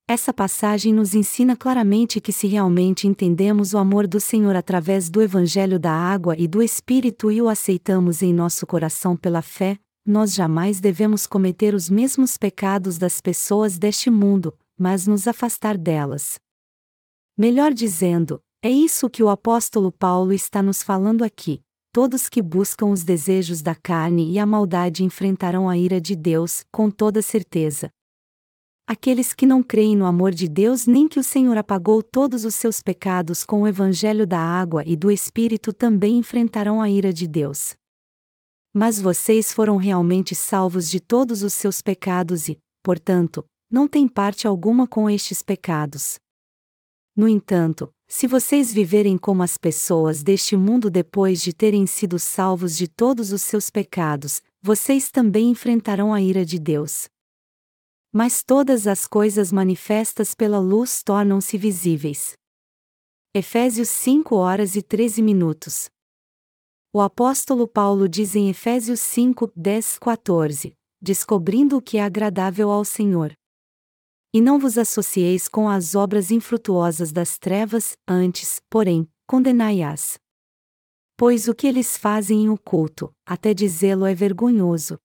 [0.06, 5.22] Essa passagem nos ensina claramente que se realmente entendemos o amor do Senhor através do
[5.22, 10.34] Evangelho da água e do Espírito e o aceitamos em nosso coração pela fé, nós
[10.34, 16.38] jamais devemos cometer os mesmos pecados das pessoas deste mundo, mas nos afastar delas.
[17.36, 21.62] Melhor dizendo, é isso que o apóstolo Paulo está nos falando aqui.
[21.92, 26.64] Todos que buscam os desejos da carne e a maldade enfrentarão a ira de Deus,
[26.72, 27.90] com toda certeza.
[28.86, 32.54] Aqueles que não creem no amor de Deus nem que o Senhor apagou todos os
[32.54, 37.26] seus pecados com o evangelho da água e do Espírito também enfrentarão a ira de
[37.26, 37.74] Deus.
[38.74, 44.46] Mas vocês foram realmente salvos de todos os seus pecados e, portanto, não têm parte
[44.46, 46.16] alguma com estes pecados.
[47.16, 52.76] No entanto, se vocês viverem como as pessoas deste mundo depois de terem sido salvos
[52.76, 57.08] de todos os seus pecados, vocês também enfrentarão a ira de Deus.
[58.12, 62.34] Mas todas as coisas manifestas pela luz tornam-se visíveis.
[63.34, 65.88] Efésios 5 horas e 13 minutos.
[66.92, 72.84] O apóstolo Paulo diz em Efésios 5, 10, 14: Descobrindo o que é agradável ao
[72.84, 73.34] Senhor.
[74.34, 80.18] E não vos associeis com as obras infrutuosas das trevas, antes, porém, condenai-as.
[81.16, 84.98] Pois o que eles fazem em oculto, até dizê-lo é vergonhoso,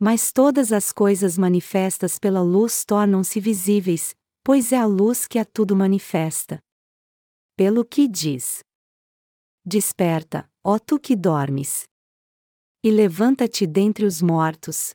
[0.00, 5.44] mas todas as coisas manifestas pela luz tornam-se visíveis, pois é a luz que a
[5.44, 6.62] tudo manifesta.
[7.56, 8.60] Pelo que diz:
[9.66, 11.88] Desperta, ó tu que dormes.
[12.84, 14.94] E levanta-te dentre os mortos.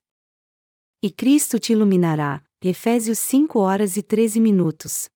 [1.04, 2.42] E Cristo te iluminará.
[2.66, 5.10] Efésios 5 horas e 13 minutos.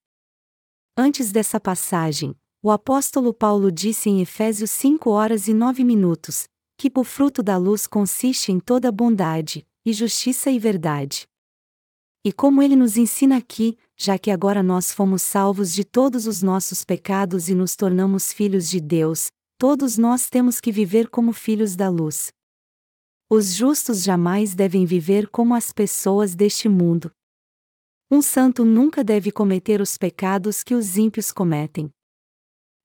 [0.98, 6.92] Antes dessa passagem, o apóstolo Paulo disse em Efésios 5 horas e 9 minutos, que
[6.94, 11.26] o fruto da luz consiste em toda bondade, e justiça e verdade.
[12.22, 16.42] E como ele nos ensina aqui, já que agora nós fomos salvos de todos os
[16.42, 21.78] nossos pecados e nos tornamos filhos de Deus, todos nós temos que viver como filhos
[21.78, 22.28] da luz.
[23.30, 27.10] Os justos jamais devem viver como as pessoas deste mundo.
[28.10, 31.92] Um santo nunca deve cometer os pecados que os ímpios cometem.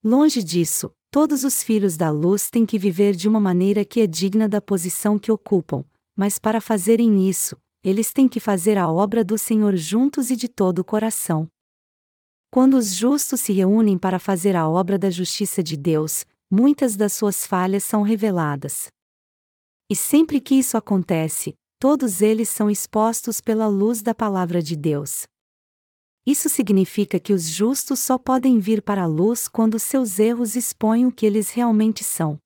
[0.03, 4.07] Longe disso, todos os filhos da luz têm que viver de uma maneira que é
[4.09, 5.85] digna da posição que ocupam,
[6.17, 10.49] mas para fazerem isso, eles têm que fazer a obra do Senhor juntos e de
[10.49, 11.49] todo o coração.
[12.51, 17.13] Quando os justos se reúnem para fazer a obra da justiça de Deus, muitas das
[17.13, 18.89] suas falhas são reveladas.
[19.89, 25.27] E sempre que isso acontece, todos eles são expostos pela luz da palavra de Deus.
[26.25, 31.07] Isso significa que os justos só podem vir para a luz quando seus erros expõem
[31.07, 32.39] o que eles realmente são.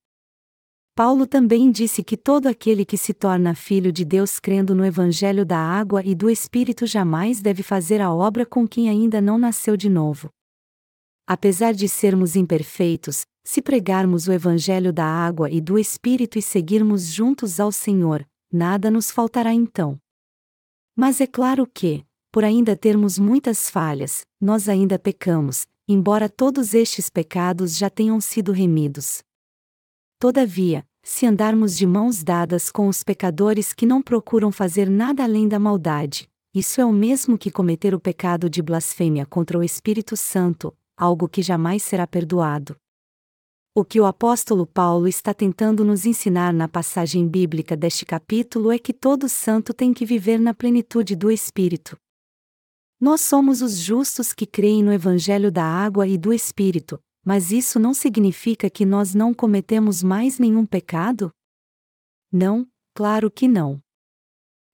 [0.94, 5.44] Paulo também disse que todo aquele que se torna filho de Deus crendo no Evangelho
[5.44, 9.76] da água e do Espírito jamais deve fazer a obra com quem ainda não nasceu
[9.76, 10.30] de novo.
[11.26, 17.04] Apesar de sermos imperfeitos, se pregarmos o Evangelho da água e do Espírito e seguirmos
[17.08, 19.98] juntos ao Senhor, nada nos faltará então.
[20.94, 27.08] Mas é claro que, por ainda termos muitas falhas, nós ainda pecamos, embora todos estes
[27.08, 29.22] pecados já tenham sido remidos.
[30.18, 35.46] Todavia, se andarmos de mãos dadas com os pecadores que não procuram fazer nada além
[35.46, 40.16] da maldade, isso é o mesmo que cometer o pecado de blasfêmia contra o Espírito
[40.16, 42.76] Santo, algo que jamais será perdoado.
[43.78, 48.78] O que o apóstolo Paulo está tentando nos ensinar na passagem bíblica deste capítulo é
[48.78, 51.94] que todo santo tem que viver na plenitude do Espírito.
[52.98, 57.78] Nós somos os justos que creem no Evangelho da água e do Espírito, mas isso
[57.78, 61.30] não significa que nós não cometemos mais nenhum pecado?
[62.32, 63.78] Não, claro que não.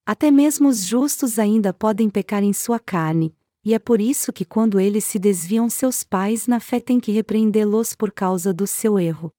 [0.07, 3.35] Até mesmo os justos ainda podem pecar em sua carne,
[3.65, 7.13] e é por isso que quando eles se desviam seus pais na fé têm que
[7.13, 9.33] repreendê-los por causa do seu erro.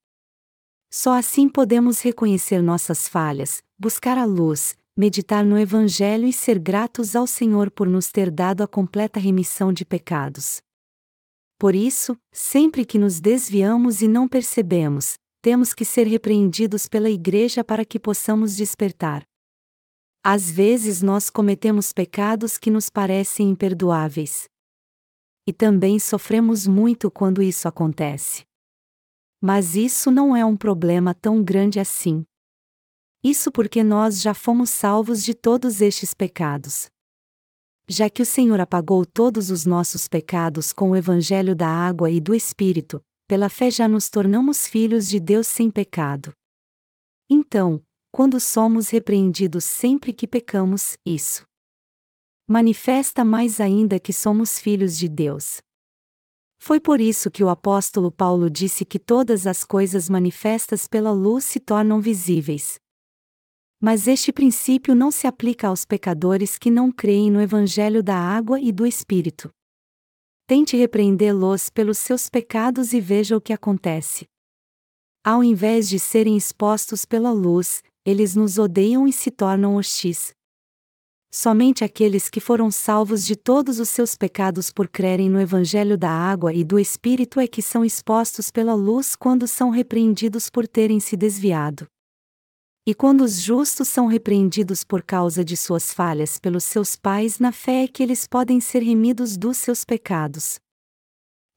[0.90, 7.16] Só assim podemos reconhecer nossas falhas, buscar a luz, meditar no Evangelho e ser gratos
[7.16, 10.62] ao Senhor por nos ter dado a completa remissão de pecados.
[11.58, 17.64] Por isso, sempre que nos desviamos e não percebemos, temos que ser repreendidos pela Igreja
[17.64, 19.24] para que possamos despertar.
[20.26, 24.46] Às vezes nós cometemos pecados que nos parecem imperdoáveis.
[25.46, 28.46] E também sofremos muito quando isso acontece.
[29.42, 32.24] Mas isso não é um problema tão grande assim.
[33.22, 36.90] Isso porque nós já fomos salvos de todos estes pecados.
[37.86, 42.22] Já que o Senhor apagou todos os nossos pecados com o Evangelho da água e
[42.22, 46.34] do Espírito, pela fé já nos tornamos filhos de Deus sem pecado.
[47.30, 47.84] Então,
[48.16, 51.44] quando somos repreendidos sempre que pecamos, isso
[52.48, 55.62] manifesta mais ainda que somos filhos de Deus.
[56.60, 61.44] Foi por isso que o apóstolo Paulo disse que todas as coisas manifestas pela luz
[61.46, 62.76] se tornam visíveis.
[63.82, 68.60] Mas este princípio não se aplica aos pecadores que não creem no Evangelho da água
[68.60, 69.50] e do Espírito.
[70.46, 74.28] Tente repreendê-los pelos seus pecados e veja o que acontece.
[75.24, 80.34] Ao invés de serem expostos pela luz, eles nos odeiam e se tornam hostis.
[81.32, 86.12] Somente aqueles que foram salvos de todos os seus pecados por crerem no Evangelho da
[86.12, 91.00] água e do Espírito é que são expostos pela luz quando são repreendidos por terem
[91.00, 91.88] se desviado.
[92.86, 97.52] E quando os justos são repreendidos por causa de suas falhas pelos seus pais na
[97.52, 100.60] fé é que eles podem ser remidos dos seus pecados.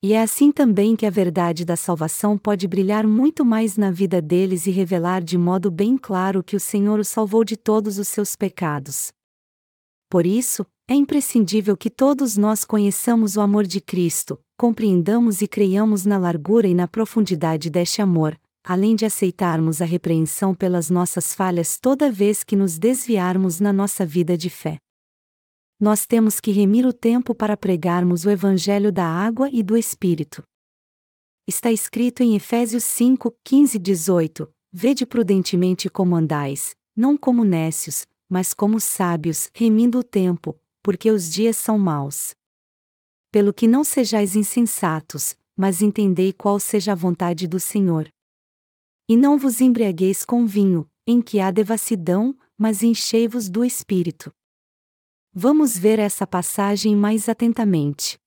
[0.07, 4.22] E é assim também que a verdade da salvação pode brilhar muito mais na vida
[4.22, 8.07] deles e revelar de modo bem claro que o Senhor os salvou de todos os
[8.07, 9.11] seus pecados.
[10.09, 16.07] Por isso, é imprescindível que todos nós conheçamos o amor de Cristo, compreendamos e creiamos
[16.07, 21.80] na largura e na profundidade deste amor, além de aceitarmos a repreensão pelas nossas falhas
[21.80, 24.78] toda vez que nos desviarmos na nossa vida de fé
[25.79, 30.43] nós temos que remir o tempo para pregarmos o Evangelho da água e do Espírito.
[31.47, 38.07] Está escrito em Efésios 5, 15 e 18: Vede prudentemente como andais, não como nécios,
[38.29, 42.35] mas como sábios, remindo o tempo, porque os dias são maus.
[43.31, 48.09] Pelo que não sejais insensatos, mas entendei qual seja a vontade do Senhor.
[49.09, 54.33] E não vos embriagueis com vinho, em que há devassidão, mas enchei-vos do Espírito.
[55.39, 58.18] Vamos ver essa passagem mais atentamente.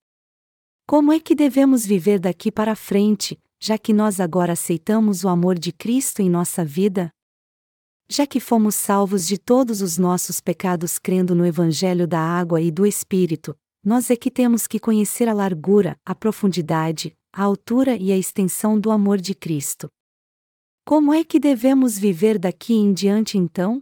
[0.88, 5.58] Como é que devemos viver daqui para frente, já que nós agora aceitamos o amor
[5.58, 7.10] de Cristo em nossa vida?
[8.08, 12.70] Já que fomos salvos de todos os nossos pecados crendo no Evangelho da água e
[12.70, 18.12] do Espírito, nós é que temos que conhecer a largura, a profundidade, a altura e
[18.12, 19.90] a extensão do amor de Cristo.
[20.86, 23.82] Como é que devemos viver daqui em diante então?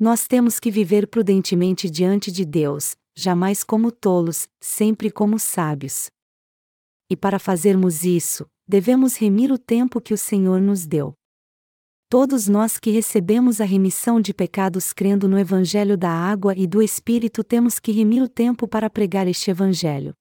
[0.00, 6.08] Nós temos que viver prudentemente diante de Deus, jamais como tolos, sempre como sábios.
[7.10, 11.14] E para fazermos isso, devemos remir o tempo que o Senhor nos deu.
[12.08, 16.80] Todos nós que recebemos a remissão de pecados crendo no Evangelho da água e do
[16.80, 20.14] Espírito temos que remir o tempo para pregar este Evangelho.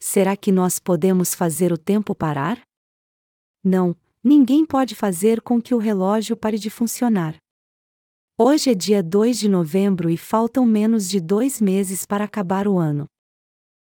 [0.00, 2.58] Será que nós podemos fazer o tempo parar?
[3.62, 7.36] Não, ninguém pode fazer com que o relógio pare de funcionar.
[8.42, 12.78] Hoje é dia 2 de novembro e faltam menos de dois meses para acabar o
[12.78, 13.04] ano.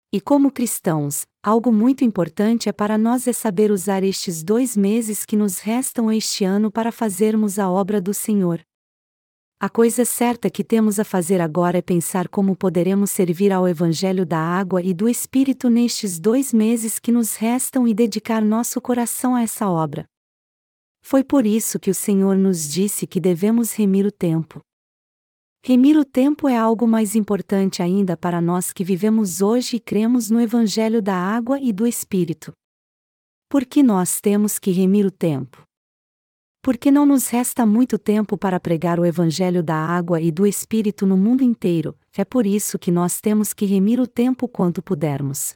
[0.10, 5.26] E como cristãos, algo muito importante é para nós é saber usar estes dois meses
[5.26, 8.62] que nos restam este ano para fazermos a obra do Senhor.
[9.60, 14.26] A coisa certa que temos a fazer agora é pensar como poderemos servir ao Evangelho
[14.26, 19.36] da água e do Espírito nestes dois meses que nos restam e dedicar nosso coração
[19.36, 20.08] a essa obra.
[21.10, 24.60] Foi por isso que o Senhor nos disse que devemos remir o tempo.
[25.64, 30.30] Remir o tempo é algo mais importante ainda para nós que vivemos hoje e cremos
[30.30, 32.51] no Evangelho da Água e do Espírito.
[33.49, 35.64] Por que nós temos que remir o tempo?
[36.62, 41.05] Porque não nos resta muito tempo para pregar o Evangelho da Água e do Espírito
[41.05, 45.55] no mundo inteiro, é por isso que nós temos que remir o tempo quanto pudermos.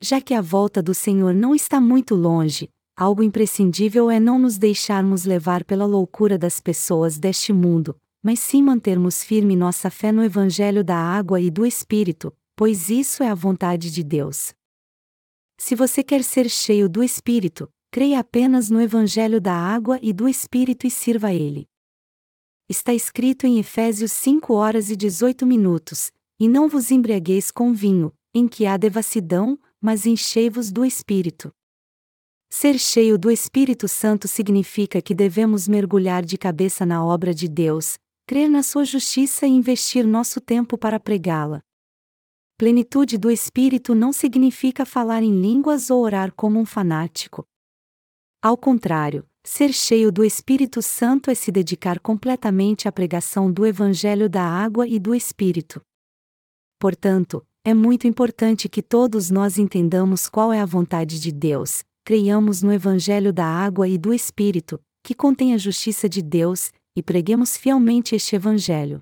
[0.00, 4.58] Já que a volta do Senhor não está muito longe, algo imprescindível é não nos
[4.58, 10.24] deixarmos levar pela loucura das pessoas deste mundo, mas sim mantermos firme nossa fé no
[10.24, 14.54] Evangelho da água e do Espírito, pois isso é a vontade de Deus.
[15.58, 20.28] Se você quer ser cheio do Espírito, creia apenas no Evangelho da água e do
[20.28, 21.68] Espírito e sirva a Ele.
[22.68, 28.12] Está escrito em Efésios 5 horas e 18 minutos: E não vos embriagueis com vinho,
[28.32, 31.52] em que há devassidão, mas enchei-vos do Espírito.
[32.56, 37.98] Ser cheio do Espírito Santo significa que devemos mergulhar de cabeça na obra de Deus,
[38.28, 41.60] crer na sua justiça e investir nosso tempo para pregá-la.
[42.56, 47.44] Plenitude do Espírito não significa falar em línguas ou orar como um fanático.
[48.40, 54.30] Ao contrário, ser cheio do Espírito Santo é se dedicar completamente à pregação do Evangelho
[54.30, 55.82] da água e do Espírito.
[56.78, 62.62] Portanto, é muito importante que todos nós entendamos qual é a vontade de Deus, creiamos
[62.62, 67.56] no Evangelho da água e do Espírito, que contém a justiça de Deus, e preguemos
[67.56, 69.00] fielmente este Evangelho.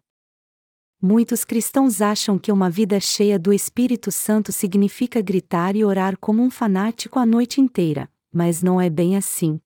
[1.00, 6.42] Muitos cristãos acham que uma vida cheia do Espírito Santo significa gritar e orar como
[6.44, 9.61] um fanático a noite inteira, mas não é bem assim.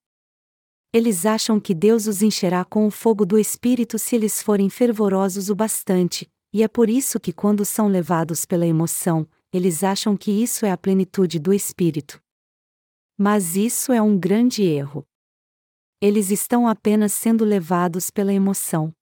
[0.91, 5.51] Eles acham que Deus os encherá com o fogo do Espírito se eles forem fervorosos
[5.51, 10.31] o bastante, e é por isso que, quando são levados pela emoção, eles acham que
[10.31, 12.19] isso é a plenitude do Espírito.
[13.19, 15.07] Mas isso é um grande erro
[16.01, 18.93] eles estão apenas sendo levados pela emoção.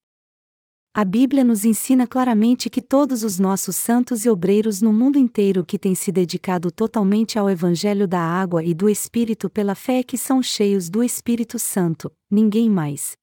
[0.97, 5.65] A Bíblia nos ensina claramente que todos os nossos santos e obreiros no mundo inteiro
[5.65, 10.17] que têm se dedicado totalmente ao Evangelho da água e do Espírito pela fé que
[10.17, 13.17] são cheios do Espírito Santo, ninguém mais.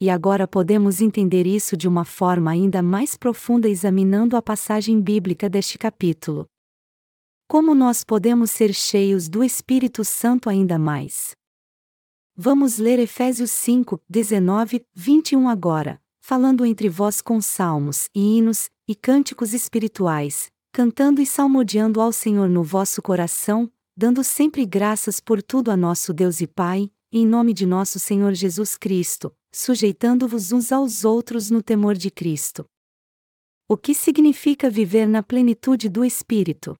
[0.00, 5.50] E agora podemos entender isso de uma forma ainda mais profunda examinando a passagem bíblica
[5.50, 6.46] deste capítulo.
[7.50, 11.32] Como nós podemos ser cheios do Espírito Santo ainda mais?
[12.36, 18.94] Vamos ler Efésios 5, 19, 21 agora, falando entre vós com salmos, e hinos, e
[18.94, 25.72] cânticos espirituais, cantando e salmodiando ao Senhor no vosso coração, dando sempre graças por tudo
[25.72, 31.04] a nosso Deus e Pai, em nome de nosso Senhor Jesus Cristo, sujeitando-vos uns aos
[31.04, 32.64] outros no temor de Cristo.
[33.68, 36.76] O que significa viver na plenitude do Espírito?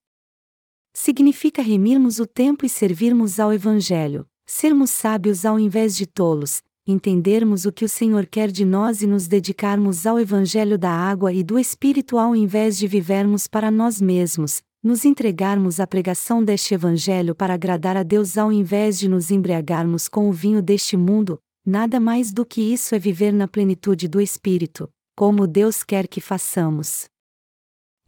[0.93, 7.65] Significa remirmos o tempo e servirmos ao Evangelho, sermos sábios ao invés de tolos, entendermos
[7.65, 11.43] o que o Senhor quer de nós e nos dedicarmos ao Evangelho da água e
[11.43, 17.35] do Espírito ao invés de vivermos para nós mesmos, nos entregarmos à pregação deste Evangelho
[17.35, 22.01] para agradar a Deus ao invés de nos embriagarmos com o vinho deste mundo, nada
[22.01, 27.09] mais do que isso é viver na plenitude do Espírito, como Deus quer que façamos.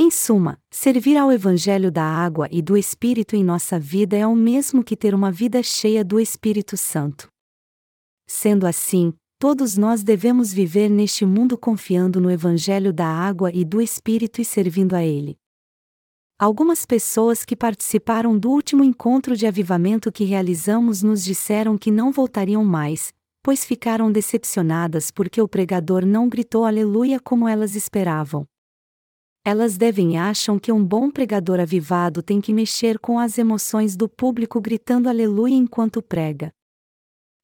[0.05, 4.34] Em suma, servir ao Evangelho da água e do Espírito em nossa vida é o
[4.34, 7.28] mesmo que ter uma vida cheia do Espírito Santo.
[8.26, 13.80] Sendo assim, todos nós devemos viver neste mundo confiando no Evangelho da água e do
[13.80, 15.36] Espírito e servindo a Ele.
[16.36, 22.11] Algumas pessoas que participaram do último encontro de avivamento que realizamos nos disseram que não
[22.11, 28.44] voltariam mais, pois ficaram decepcionadas porque o pregador não gritou aleluia como elas esperavam.
[29.45, 34.09] Elas devem acham que um bom pregador avivado tem que mexer com as emoções do
[34.09, 36.53] público gritando aleluia enquanto prega.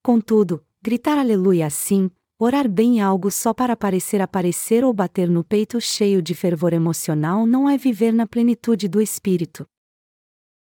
[0.00, 5.80] Contudo, gritar aleluia assim, orar bem algo só para parecer aparecer ou bater no peito
[5.80, 9.66] cheio de fervor emocional não é viver na plenitude do espírito.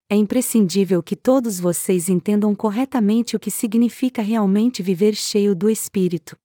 [0.09, 6.35] É imprescindível que todos vocês entendam corretamente o que significa realmente viver cheio do espírito.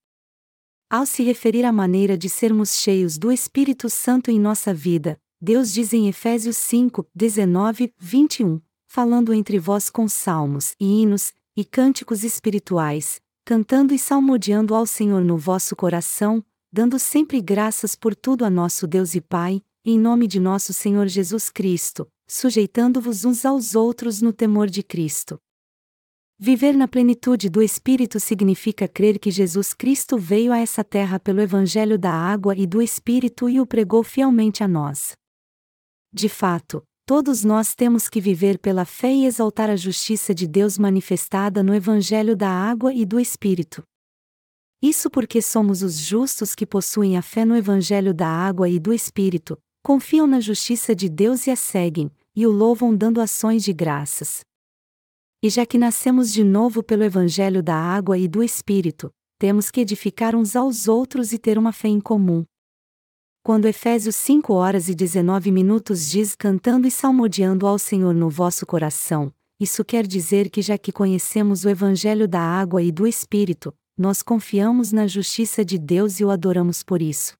[0.93, 5.73] Ao se referir à maneira de sermos cheios do Espírito Santo em nossa vida, Deus
[5.73, 12.25] diz em Efésios 5, 19, 21, falando entre vós com salmos e hinos e cânticos
[12.25, 18.51] espirituais, cantando e salmodiando ao Senhor no vosso coração, dando sempre graças por tudo a
[18.51, 24.21] nosso Deus e Pai, em nome de nosso Senhor Jesus Cristo, sujeitando-vos uns aos outros
[24.21, 25.41] no temor de Cristo.
[26.45, 31.41] Viver na plenitude do Espírito significa crer que Jesus Cristo veio a essa terra pelo
[31.41, 35.13] Evangelho da água e do Espírito e o pregou fielmente a nós.
[36.13, 40.79] De fato, todos nós temos que viver pela fé e exaltar a justiça de Deus
[40.79, 43.81] manifestada no Evangelho da água e do Espírito.
[44.83, 48.93] Isso porque somos os justos que possuem a fé no Evangelho da água e do
[48.93, 53.73] Espírito, confiam na justiça de Deus e a seguem, e o louvam dando ações de
[53.73, 54.41] graças.
[55.43, 59.81] E já que nascemos de novo pelo Evangelho da água e do Espírito, temos que
[59.81, 62.45] edificar uns aos outros e ter uma fé em comum.
[63.43, 68.65] Quando Efésios 5 horas e 19 minutos diz cantando e salmodiando ao Senhor no vosso
[68.65, 73.75] coração, isso quer dizer que já que conhecemos o Evangelho da água e do Espírito,
[73.99, 77.35] nós confiamos na justiça de Deus e o adoramos por isso.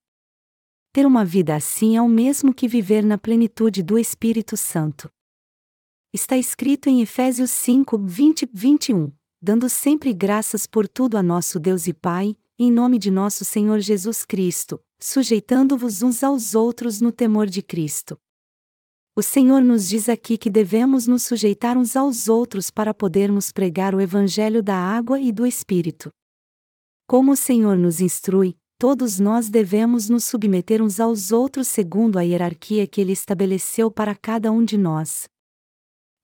[0.91, 5.09] Ter uma vida assim é o mesmo que viver na plenitude do Espírito Santo.
[6.15, 9.11] Está escrito em Efésios 5, 20, 21,
[9.41, 13.79] dando sempre graças por tudo a nosso Deus e Pai, em nome de nosso Senhor
[13.79, 18.15] Jesus Cristo, sujeitando-vos uns aos outros no temor de Cristo.
[19.15, 23.95] O Senhor nos diz aqui que devemos nos sujeitar uns aos outros para podermos pregar
[23.95, 26.11] o Evangelho da água e do Espírito.
[27.07, 32.21] Como o Senhor nos instrui, todos nós devemos nos submeter uns aos outros segundo a
[32.21, 35.27] hierarquia que ele estabeleceu para cada um de nós.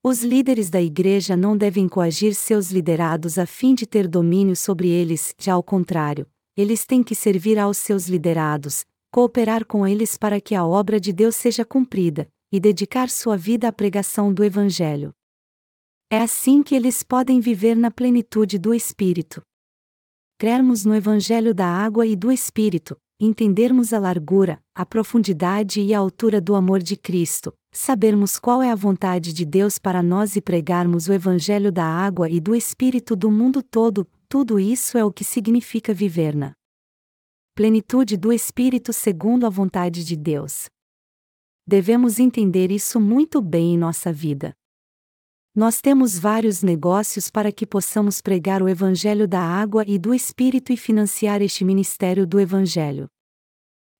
[0.02, 4.88] Os líderes da igreja não devem coagir seus liderados a fim de ter domínio sobre
[4.88, 6.26] eles, já ao contrário,
[6.56, 11.12] eles têm que servir aos seus liderados, cooperar com eles para que a obra de
[11.12, 15.12] Deus seja cumprida, e dedicar sua vida à pregação do Evangelho.
[16.10, 19.42] É assim que eles podem viver na plenitude do Espírito
[20.40, 25.98] crermos no Evangelho da água e do Espírito, entendermos a largura, a profundidade e a
[25.98, 30.40] altura do amor de Cristo, sabermos qual é a vontade de Deus para nós e
[30.40, 35.12] pregarmos o Evangelho da água e do Espírito do mundo todo, tudo isso é o
[35.12, 36.52] que significa viver na
[37.54, 40.68] plenitude do Espírito segundo a vontade de Deus.
[41.66, 44.54] Devemos entender isso muito bem em nossa vida.
[45.54, 50.72] Nós temos vários negócios para que possamos pregar o Evangelho da água e do Espírito
[50.72, 53.08] e financiar este ministério do Evangelho.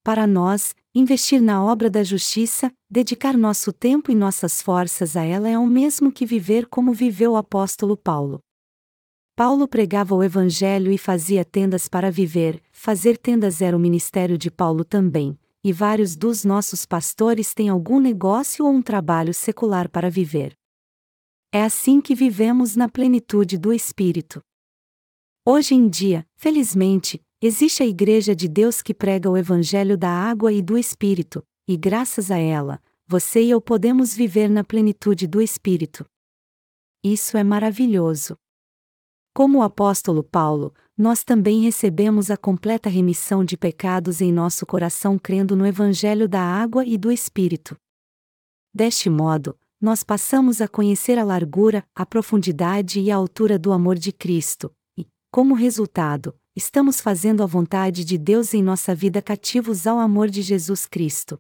[0.03, 5.49] Para nós, investir na obra da justiça, dedicar nosso tempo e nossas forças a ela
[5.49, 8.41] é o mesmo que viver como viveu o apóstolo Paulo.
[9.37, 14.51] Paulo pregava o Evangelho e fazia tendas para viver, fazer tendas era o ministério de
[14.51, 20.11] Paulo também, e vários dos nossos pastores têm algum negócio ou um trabalho secular para
[20.11, 20.55] viver.
[21.53, 24.41] É assim que vivemos na plenitude do Espírito.
[25.47, 30.53] Hoje em dia, felizmente, existe a Igreja de Deus que prega o Evangelho da água
[30.53, 35.41] e do Espírito, e graças a ela, você e eu podemos viver na plenitude do
[35.41, 36.05] Espírito.
[37.03, 38.37] Isso é maravilhoso.
[39.35, 45.19] Como o apóstolo Paulo, nós também recebemos a completa remissão de pecados em nosso coração
[45.19, 47.75] crendo no Evangelho da água e do Espírito.
[48.75, 53.97] Deste modo, nós passamos a conhecer a largura, a profundidade e a altura do amor
[53.97, 59.87] de Cristo, e, como resultado, estamos fazendo a vontade de Deus em nossa vida cativos
[59.87, 61.39] ao amor de Jesus Cristo.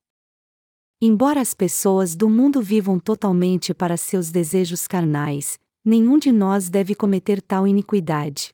[1.02, 6.94] Embora as pessoas do mundo vivam totalmente para seus desejos carnais, nenhum de nós deve
[6.94, 8.50] cometer tal iniquidade.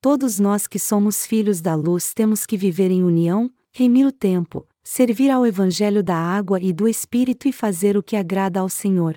[0.00, 4.66] Todos nós que somos filhos da luz temos que viver em união, remir o tempo,
[4.82, 9.16] servir ao Evangelho da água e do Espírito e fazer o que agrada ao Senhor.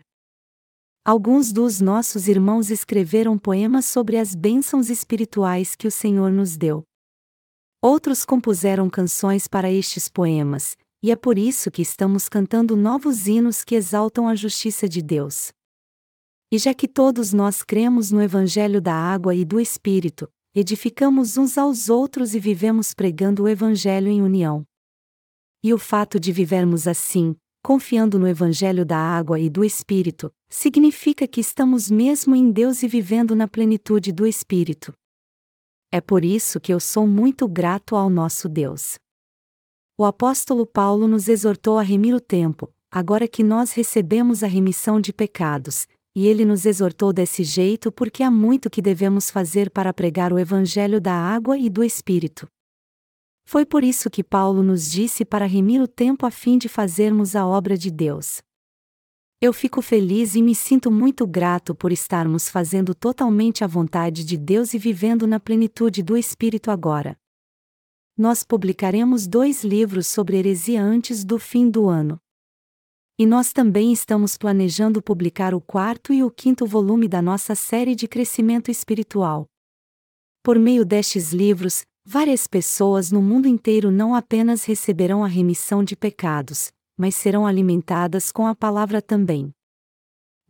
[1.07, 6.83] Alguns dos nossos irmãos escreveram poemas sobre as bênçãos espirituais que o Senhor nos deu.
[7.81, 13.63] Outros compuseram canções para estes poemas, e é por isso que estamos cantando novos hinos
[13.63, 15.53] que exaltam a justiça de Deus.
[16.51, 21.57] E já que todos nós cremos no Evangelho da água e do Espírito, edificamos uns
[21.57, 24.65] aos outros e vivemos pregando o Evangelho em união.
[25.63, 27.33] E o fato de vivermos assim,
[27.63, 32.87] confiando no Evangelho da água e do Espírito, significa que estamos mesmo em Deus e
[32.87, 34.93] vivendo na plenitude do Espírito.
[35.91, 38.97] É por isso que eu sou muito grato ao nosso Deus.
[39.97, 45.01] O apóstolo Paulo nos exortou a remir o tempo, agora que nós recebemos a remissão
[45.01, 49.93] de pecados, e ele nos exortou desse jeito porque há muito que devemos fazer para
[49.93, 52.47] pregar o Evangelho da água e do Espírito.
[53.45, 57.35] Foi por isso que Paulo nos disse para remir o tempo a fim de fazermos
[57.35, 58.41] a obra de Deus.
[59.39, 64.35] Eu fico feliz e me sinto muito grato por estarmos fazendo totalmente a vontade de
[64.35, 67.15] Deus e vivendo na plenitude do Espírito agora.
[68.17, 72.19] Nós publicaremos dois livros sobre heresia antes do fim do ano.
[73.19, 77.93] E nós também estamos planejando publicar o quarto e o quinto volume da nossa série
[77.93, 79.47] de crescimento espiritual.
[80.41, 85.93] Por meio destes livros, Várias pessoas no mundo inteiro não apenas receberão a remissão de
[85.93, 89.53] pecados, mas serão alimentadas com a palavra também.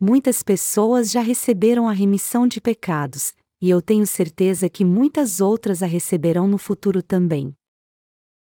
[0.00, 5.82] Muitas pessoas já receberam a remissão de pecados, e eu tenho certeza que muitas outras
[5.82, 7.54] a receberão no futuro também.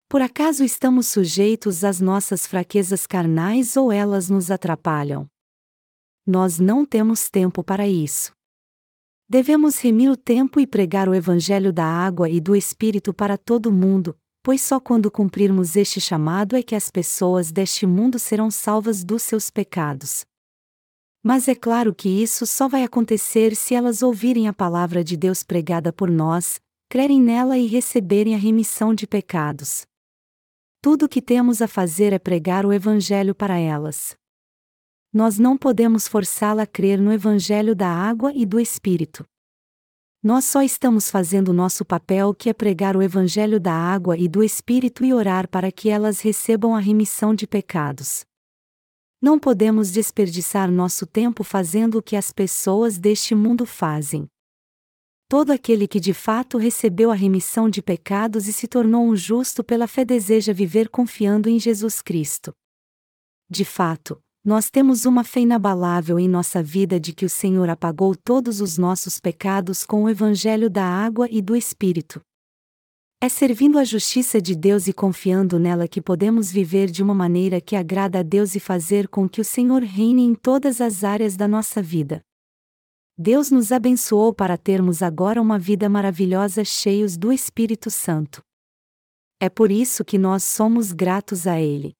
[0.08, 5.28] Por acaso estamos sujeitos às nossas fraquezas carnais ou elas nos atrapalham?
[6.26, 8.32] Nós não temos tempo para isso.
[9.28, 13.72] Devemos remir o tempo e pregar o Evangelho da água e do Espírito para todo
[13.72, 19.04] mundo, pois só quando cumprirmos este chamado é que as pessoas deste mundo serão salvas
[19.04, 20.26] dos seus pecados.
[21.22, 25.44] Mas é claro que isso só vai acontecer se elas ouvirem a palavra de Deus
[25.44, 29.86] pregada por nós, crerem nela e receberem a remissão de pecados.
[30.82, 34.16] Tudo o que temos a fazer é pregar o Evangelho para elas.
[35.12, 39.26] Nós não podemos forçá-la a crer no Evangelho da água e do Espírito.
[40.22, 44.44] Nós só estamos fazendo nosso papel que é pregar o Evangelho da água e do
[44.44, 48.26] Espírito e orar para que elas recebam a remissão de pecados.
[49.22, 54.28] Não podemos desperdiçar nosso tempo fazendo o que as pessoas deste mundo fazem.
[55.30, 59.64] Todo aquele que de fato recebeu a remissão de pecados e se tornou um justo
[59.64, 62.54] pela fé deseja viver confiando em Jesus Cristo.
[63.50, 68.16] De fato, nós temos uma fé inabalável em nossa vida de que o Senhor apagou
[68.16, 72.20] todos os nossos pecados com o Evangelho da água e do Espírito.
[73.22, 77.62] É servindo a justiça de Deus e confiando nela que podemos viver de uma maneira
[77.62, 81.38] que agrada a Deus e fazer com que o Senhor reine em todas as áreas
[81.38, 82.20] da nossa vida.
[83.16, 88.42] Deus nos abençoou para termos agora uma vida maravilhosa cheios do Espírito Santo.
[89.40, 91.99] É por isso que nós somos gratos a Ele.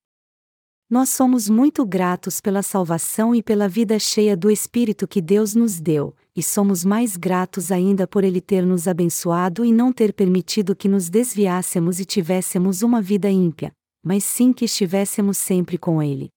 [0.90, 5.80] Nós somos muito gratos pela salvação e pela vida cheia do Espírito que Deus nos
[5.80, 10.76] deu, e somos mais gratos ainda por Ele ter nos abençoado e não ter permitido
[10.76, 13.72] que nos desviássemos e tivéssemos uma vida ímpia,
[14.04, 16.32] mas sim que estivéssemos sempre com Ele.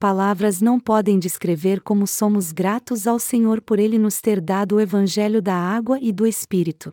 [0.00, 4.80] Palavras não podem descrever como somos gratos ao Senhor por Ele nos ter dado o
[4.80, 6.92] Evangelho da água e do Espírito.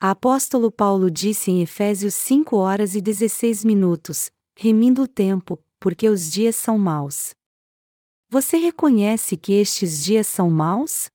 [0.00, 6.08] A apóstolo Paulo disse em Efésios 5 horas e 16 minutos, remindo o tempo, porque
[6.08, 7.34] os dias são maus.
[8.30, 11.10] Você reconhece que estes dias são maus?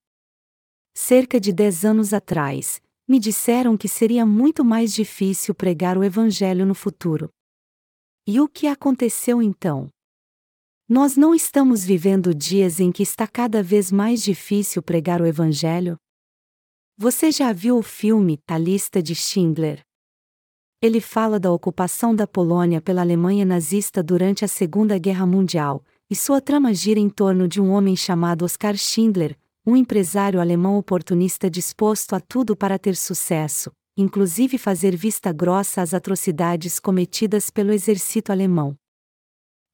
[0.93, 6.65] Cerca de dez anos atrás, me disseram que seria muito mais difícil pregar o Evangelho
[6.65, 7.29] no futuro.
[8.27, 9.89] E o que aconteceu então?
[10.87, 15.97] Nós não estamos vivendo dias em que está cada vez mais difícil pregar o Evangelho?
[16.97, 19.81] Você já viu o filme A Lista de Schindler?
[20.83, 26.15] Ele fala da ocupação da Polônia pela Alemanha nazista durante a Segunda Guerra Mundial, e
[26.15, 31.51] sua trama gira em torno de um homem chamado Oskar Schindler, um empresário alemão oportunista
[31.51, 38.31] disposto a tudo para ter sucesso, inclusive fazer vista grossa às atrocidades cometidas pelo exército
[38.31, 38.75] alemão.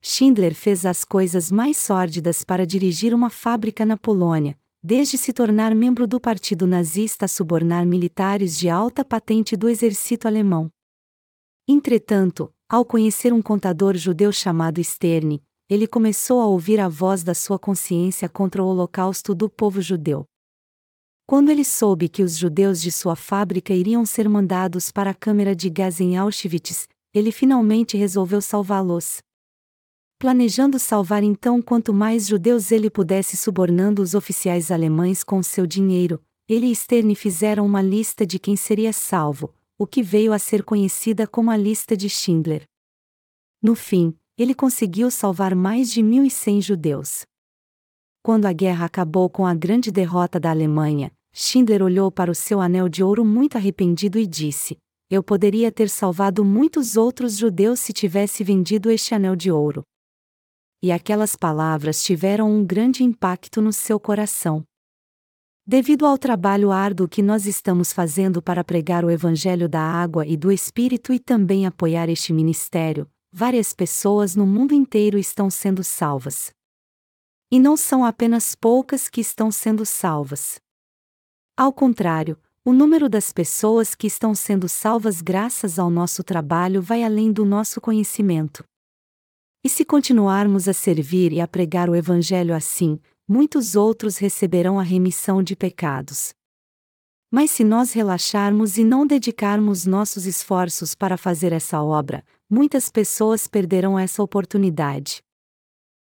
[0.02, 5.74] Schindler fez as coisas mais sórdidas para dirigir uma fábrica na Polônia, desde se tornar
[5.74, 10.70] membro do partido nazista a subornar militares de alta patente do exército alemão.
[11.68, 17.34] Entretanto, ao conhecer um contador judeu chamado Sterne, ele começou a ouvir a voz da
[17.34, 20.26] sua consciência contra o holocausto do povo judeu.
[21.26, 25.54] Quando ele soube que os judeus de sua fábrica iriam ser mandados para a câmara
[25.54, 29.18] de gás em Auschwitz, ele finalmente resolveu salvá-los.
[30.18, 36.22] Planejando salvar então quanto mais judeus ele pudesse subornando os oficiais alemães com seu dinheiro,
[36.48, 40.64] ele e Stern fizeram uma lista de quem seria salvo, o que veio a ser
[40.64, 42.64] conhecida como a lista de Schindler.
[43.62, 47.26] No fim, ele conseguiu salvar mais de 1.100 judeus.
[48.24, 52.60] Quando a guerra acabou com a grande derrota da Alemanha, Schindler olhou para o seu
[52.60, 54.78] anel de ouro muito arrependido e disse:
[55.10, 59.84] Eu poderia ter salvado muitos outros judeus se tivesse vendido este anel de ouro.
[60.82, 64.64] E aquelas palavras tiveram um grande impacto no seu coração.
[65.70, 70.38] Devido ao trabalho árduo que nós estamos fazendo para pregar o Evangelho da água e
[70.38, 76.52] do Espírito e também apoiar este ministério, várias pessoas no mundo inteiro estão sendo salvas.
[77.52, 80.58] E não são apenas poucas que estão sendo salvas.
[81.58, 87.04] Ao contrário, o número das pessoas que estão sendo salvas graças ao nosso trabalho vai
[87.04, 88.64] além do nosso conhecimento.
[89.66, 94.84] E se continuarmos a servir e a pregar o Evangelho assim, muitos outros receberão a
[94.84, 96.34] remissão de pecados.
[97.30, 103.48] Mas se nós relaxarmos e não dedicarmos nossos esforços para fazer essa obra, muitas pessoas
[103.48, 105.22] perderão essa oportunidade.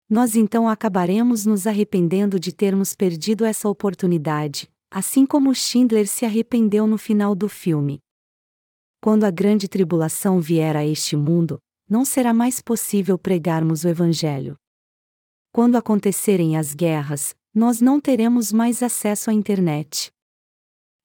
[0.09, 6.87] Nós então acabaremos nos arrependendo de termos perdido essa oportunidade, assim como Schindler se arrependeu
[6.87, 7.99] no final do filme.
[9.01, 14.58] Quando a grande tribulação vier a este mundo, não será mais possível pregarmos o Evangelho.
[15.51, 20.11] Quando acontecerem as guerras, nós não teremos mais acesso à internet.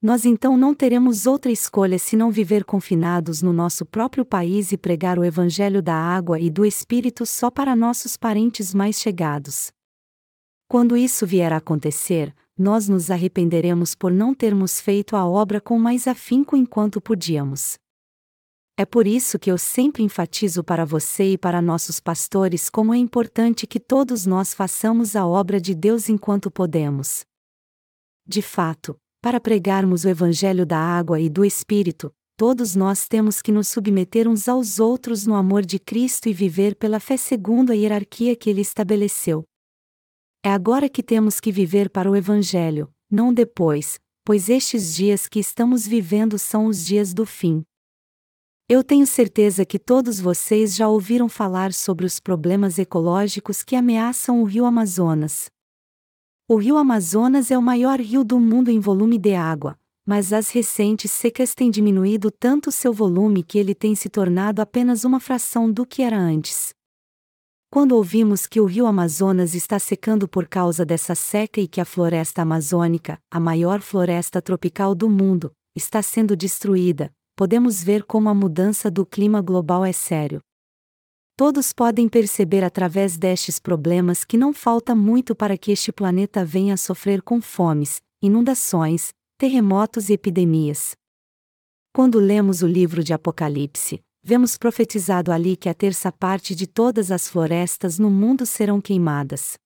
[0.03, 5.19] nós então não teremos outra escolha senão viver confinados no nosso próprio país e pregar
[5.19, 9.73] o Evangelho da água e do Espírito só para nossos parentes mais chegados.
[10.69, 15.79] Quando isso vier a acontecer, nós nos arrependeremos por não termos feito a obra com
[15.79, 17.79] mais afinco enquanto podíamos.
[18.77, 22.97] É por isso que eu sempre enfatizo para você e para nossos pastores como é
[22.97, 27.25] importante que todos nós façamos a obra de Deus enquanto podemos.
[28.27, 33.53] De fato, para pregarmos o Evangelho da água e do Espírito, todos nós temos que
[33.53, 37.77] nos submeter uns aos outros no amor de Cristo e viver pela fé segundo a
[37.77, 39.45] hierarquia que ele estabeleceu.
[40.43, 45.39] É agora que temos que viver para o Evangelho, não depois, pois estes dias que
[45.39, 47.65] estamos vivendo são os dias do fim.
[48.75, 54.43] Eu tenho certeza que todos vocês já ouviram falar sobre os problemas ecológicos que ameaçam
[54.43, 55.49] o rio Amazonas.
[56.49, 60.51] O rio Amazonas é o maior rio do mundo em volume de água, mas as
[60.51, 65.71] recentes secas têm diminuído tanto seu volume que ele tem se tornado apenas uma fração
[65.71, 66.75] do que era antes.
[67.71, 71.85] Quando ouvimos que o rio Amazonas está secando por causa dessa seca e que a
[71.85, 78.35] floresta amazônica, a maior floresta tropical do mundo, está sendo destruída, podemos ver como a
[78.35, 80.41] mudança do clima global é sério.
[81.37, 86.75] Todos podem perceber através destes problemas que não falta muito para que este planeta venha
[86.75, 90.95] a sofrer com fomes, inundações, terremotos e epidemias.
[91.93, 97.11] Quando lemos o livro de Apocalipse, vemos profetizado ali que a terça parte de todas
[97.11, 99.59] as florestas no mundo serão queimadas.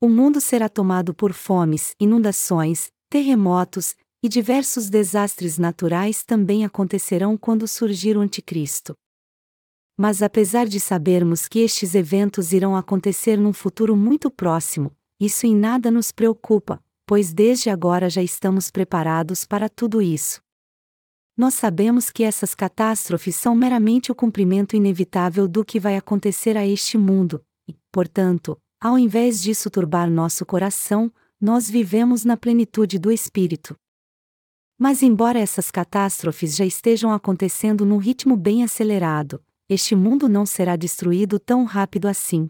[0.00, 7.68] O mundo será tomado por fomes, inundações, terremotos, e diversos desastres naturais também acontecerão quando
[7.68, 8.94] surgir o Anticristo.
[9.96, 15.54] Mas apesar de sabermos que estes eventos irão acontecer num futuro muito próximo, isso em
[15.54, 20.40] nada nos preocupa, pois desde agora já estamos preparados para tudo isso.
[21.36, 26.66] Nós sabemos que essas catástrofes são meramente o cumprimento inevitável do que vai acontecer a
[26.66, 33.10] este mundo, e, portanto, ao invés disso turbar nosso coração, nós vivemos na plenitude do
[33.10, 33.76] Espírito.
[34.78, 40.76] Mas, embora essas catástrofes já estejam acontecendo num ritmo bem acelerado, este mundo não será
[40.76, 42.48] destruído tão rápido assim.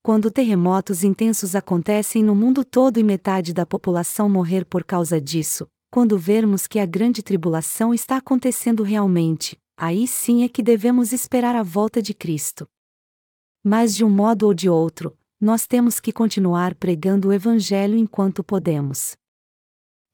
[0.00, 5.66] Quando terremotos intensos acontecem no mundo todo e metade da população morrer por causa disso,
[5.90, 11.56] quando vermos que a grande tribulação está acontecendo realmente, aí sim é que devemos esperar
[11.56, 12.68] a volta de Cristo.
[13.62, 18.44] Mas de um modo ou de outro, nós temos que continuar pregando o Evangelho enquanto
[18.44, 19.16] podemos.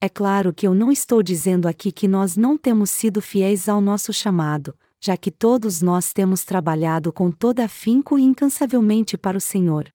[0.02, 3.82] É claro que eu não estou dizendo aqui que nós não temos sido fiéis ao
[3.82, 9.40] nosso chamado, já que todos nós temos trabalhado com toda afinco e incansavelmente para o
[9.40, 9.92] Senhor.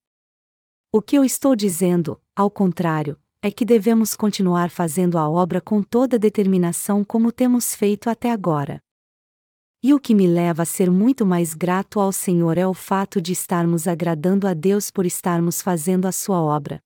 [0.91, 5.81] O que eu estou dizendo, ao contrário, é que devemos continuar fazendo a obra com
[5.81, 8.79] toda determinação como temos feito até agora.
[9.81, 13.19] E o que me leva a ser muito mais grato ao Senhor é o fato
[13.19, 16.84] de estarmos agradando a Deus por estarmos fazendo a sua obra.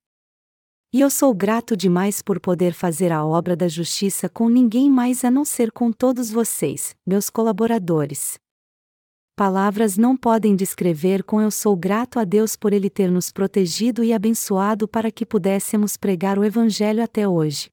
[0.92, 5.24] E eu sou grato demais por poder fazer a obra da justiça com ninguém mais
[5.24, 8.40] a não ser com todos vocês, meus colaboradores.
[9.36, 14.02] Palavras não podem descrever com eu sou grato a Deus por Ele ter nos protegido
[14.02, 17.70] e abençoado para que pudéssemos pregar o Evangelho até hoje.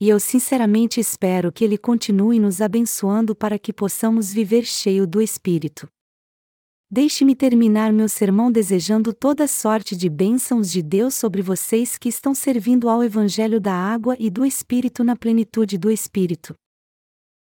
[0.00, 5.20] E eu sinceramente espero que Ele continue nos abençoando para que possamos viver cheio do
[5.20, 5.88] Espírito.
[6.94, 12.34] Deixe-me terminar meu sermão desejando toda sorte de bênçãos de Deus sobre vocês que estão
[12.34, 16.54] servindo ao Evangelho da água e do Espírito na plenitude do Espírito.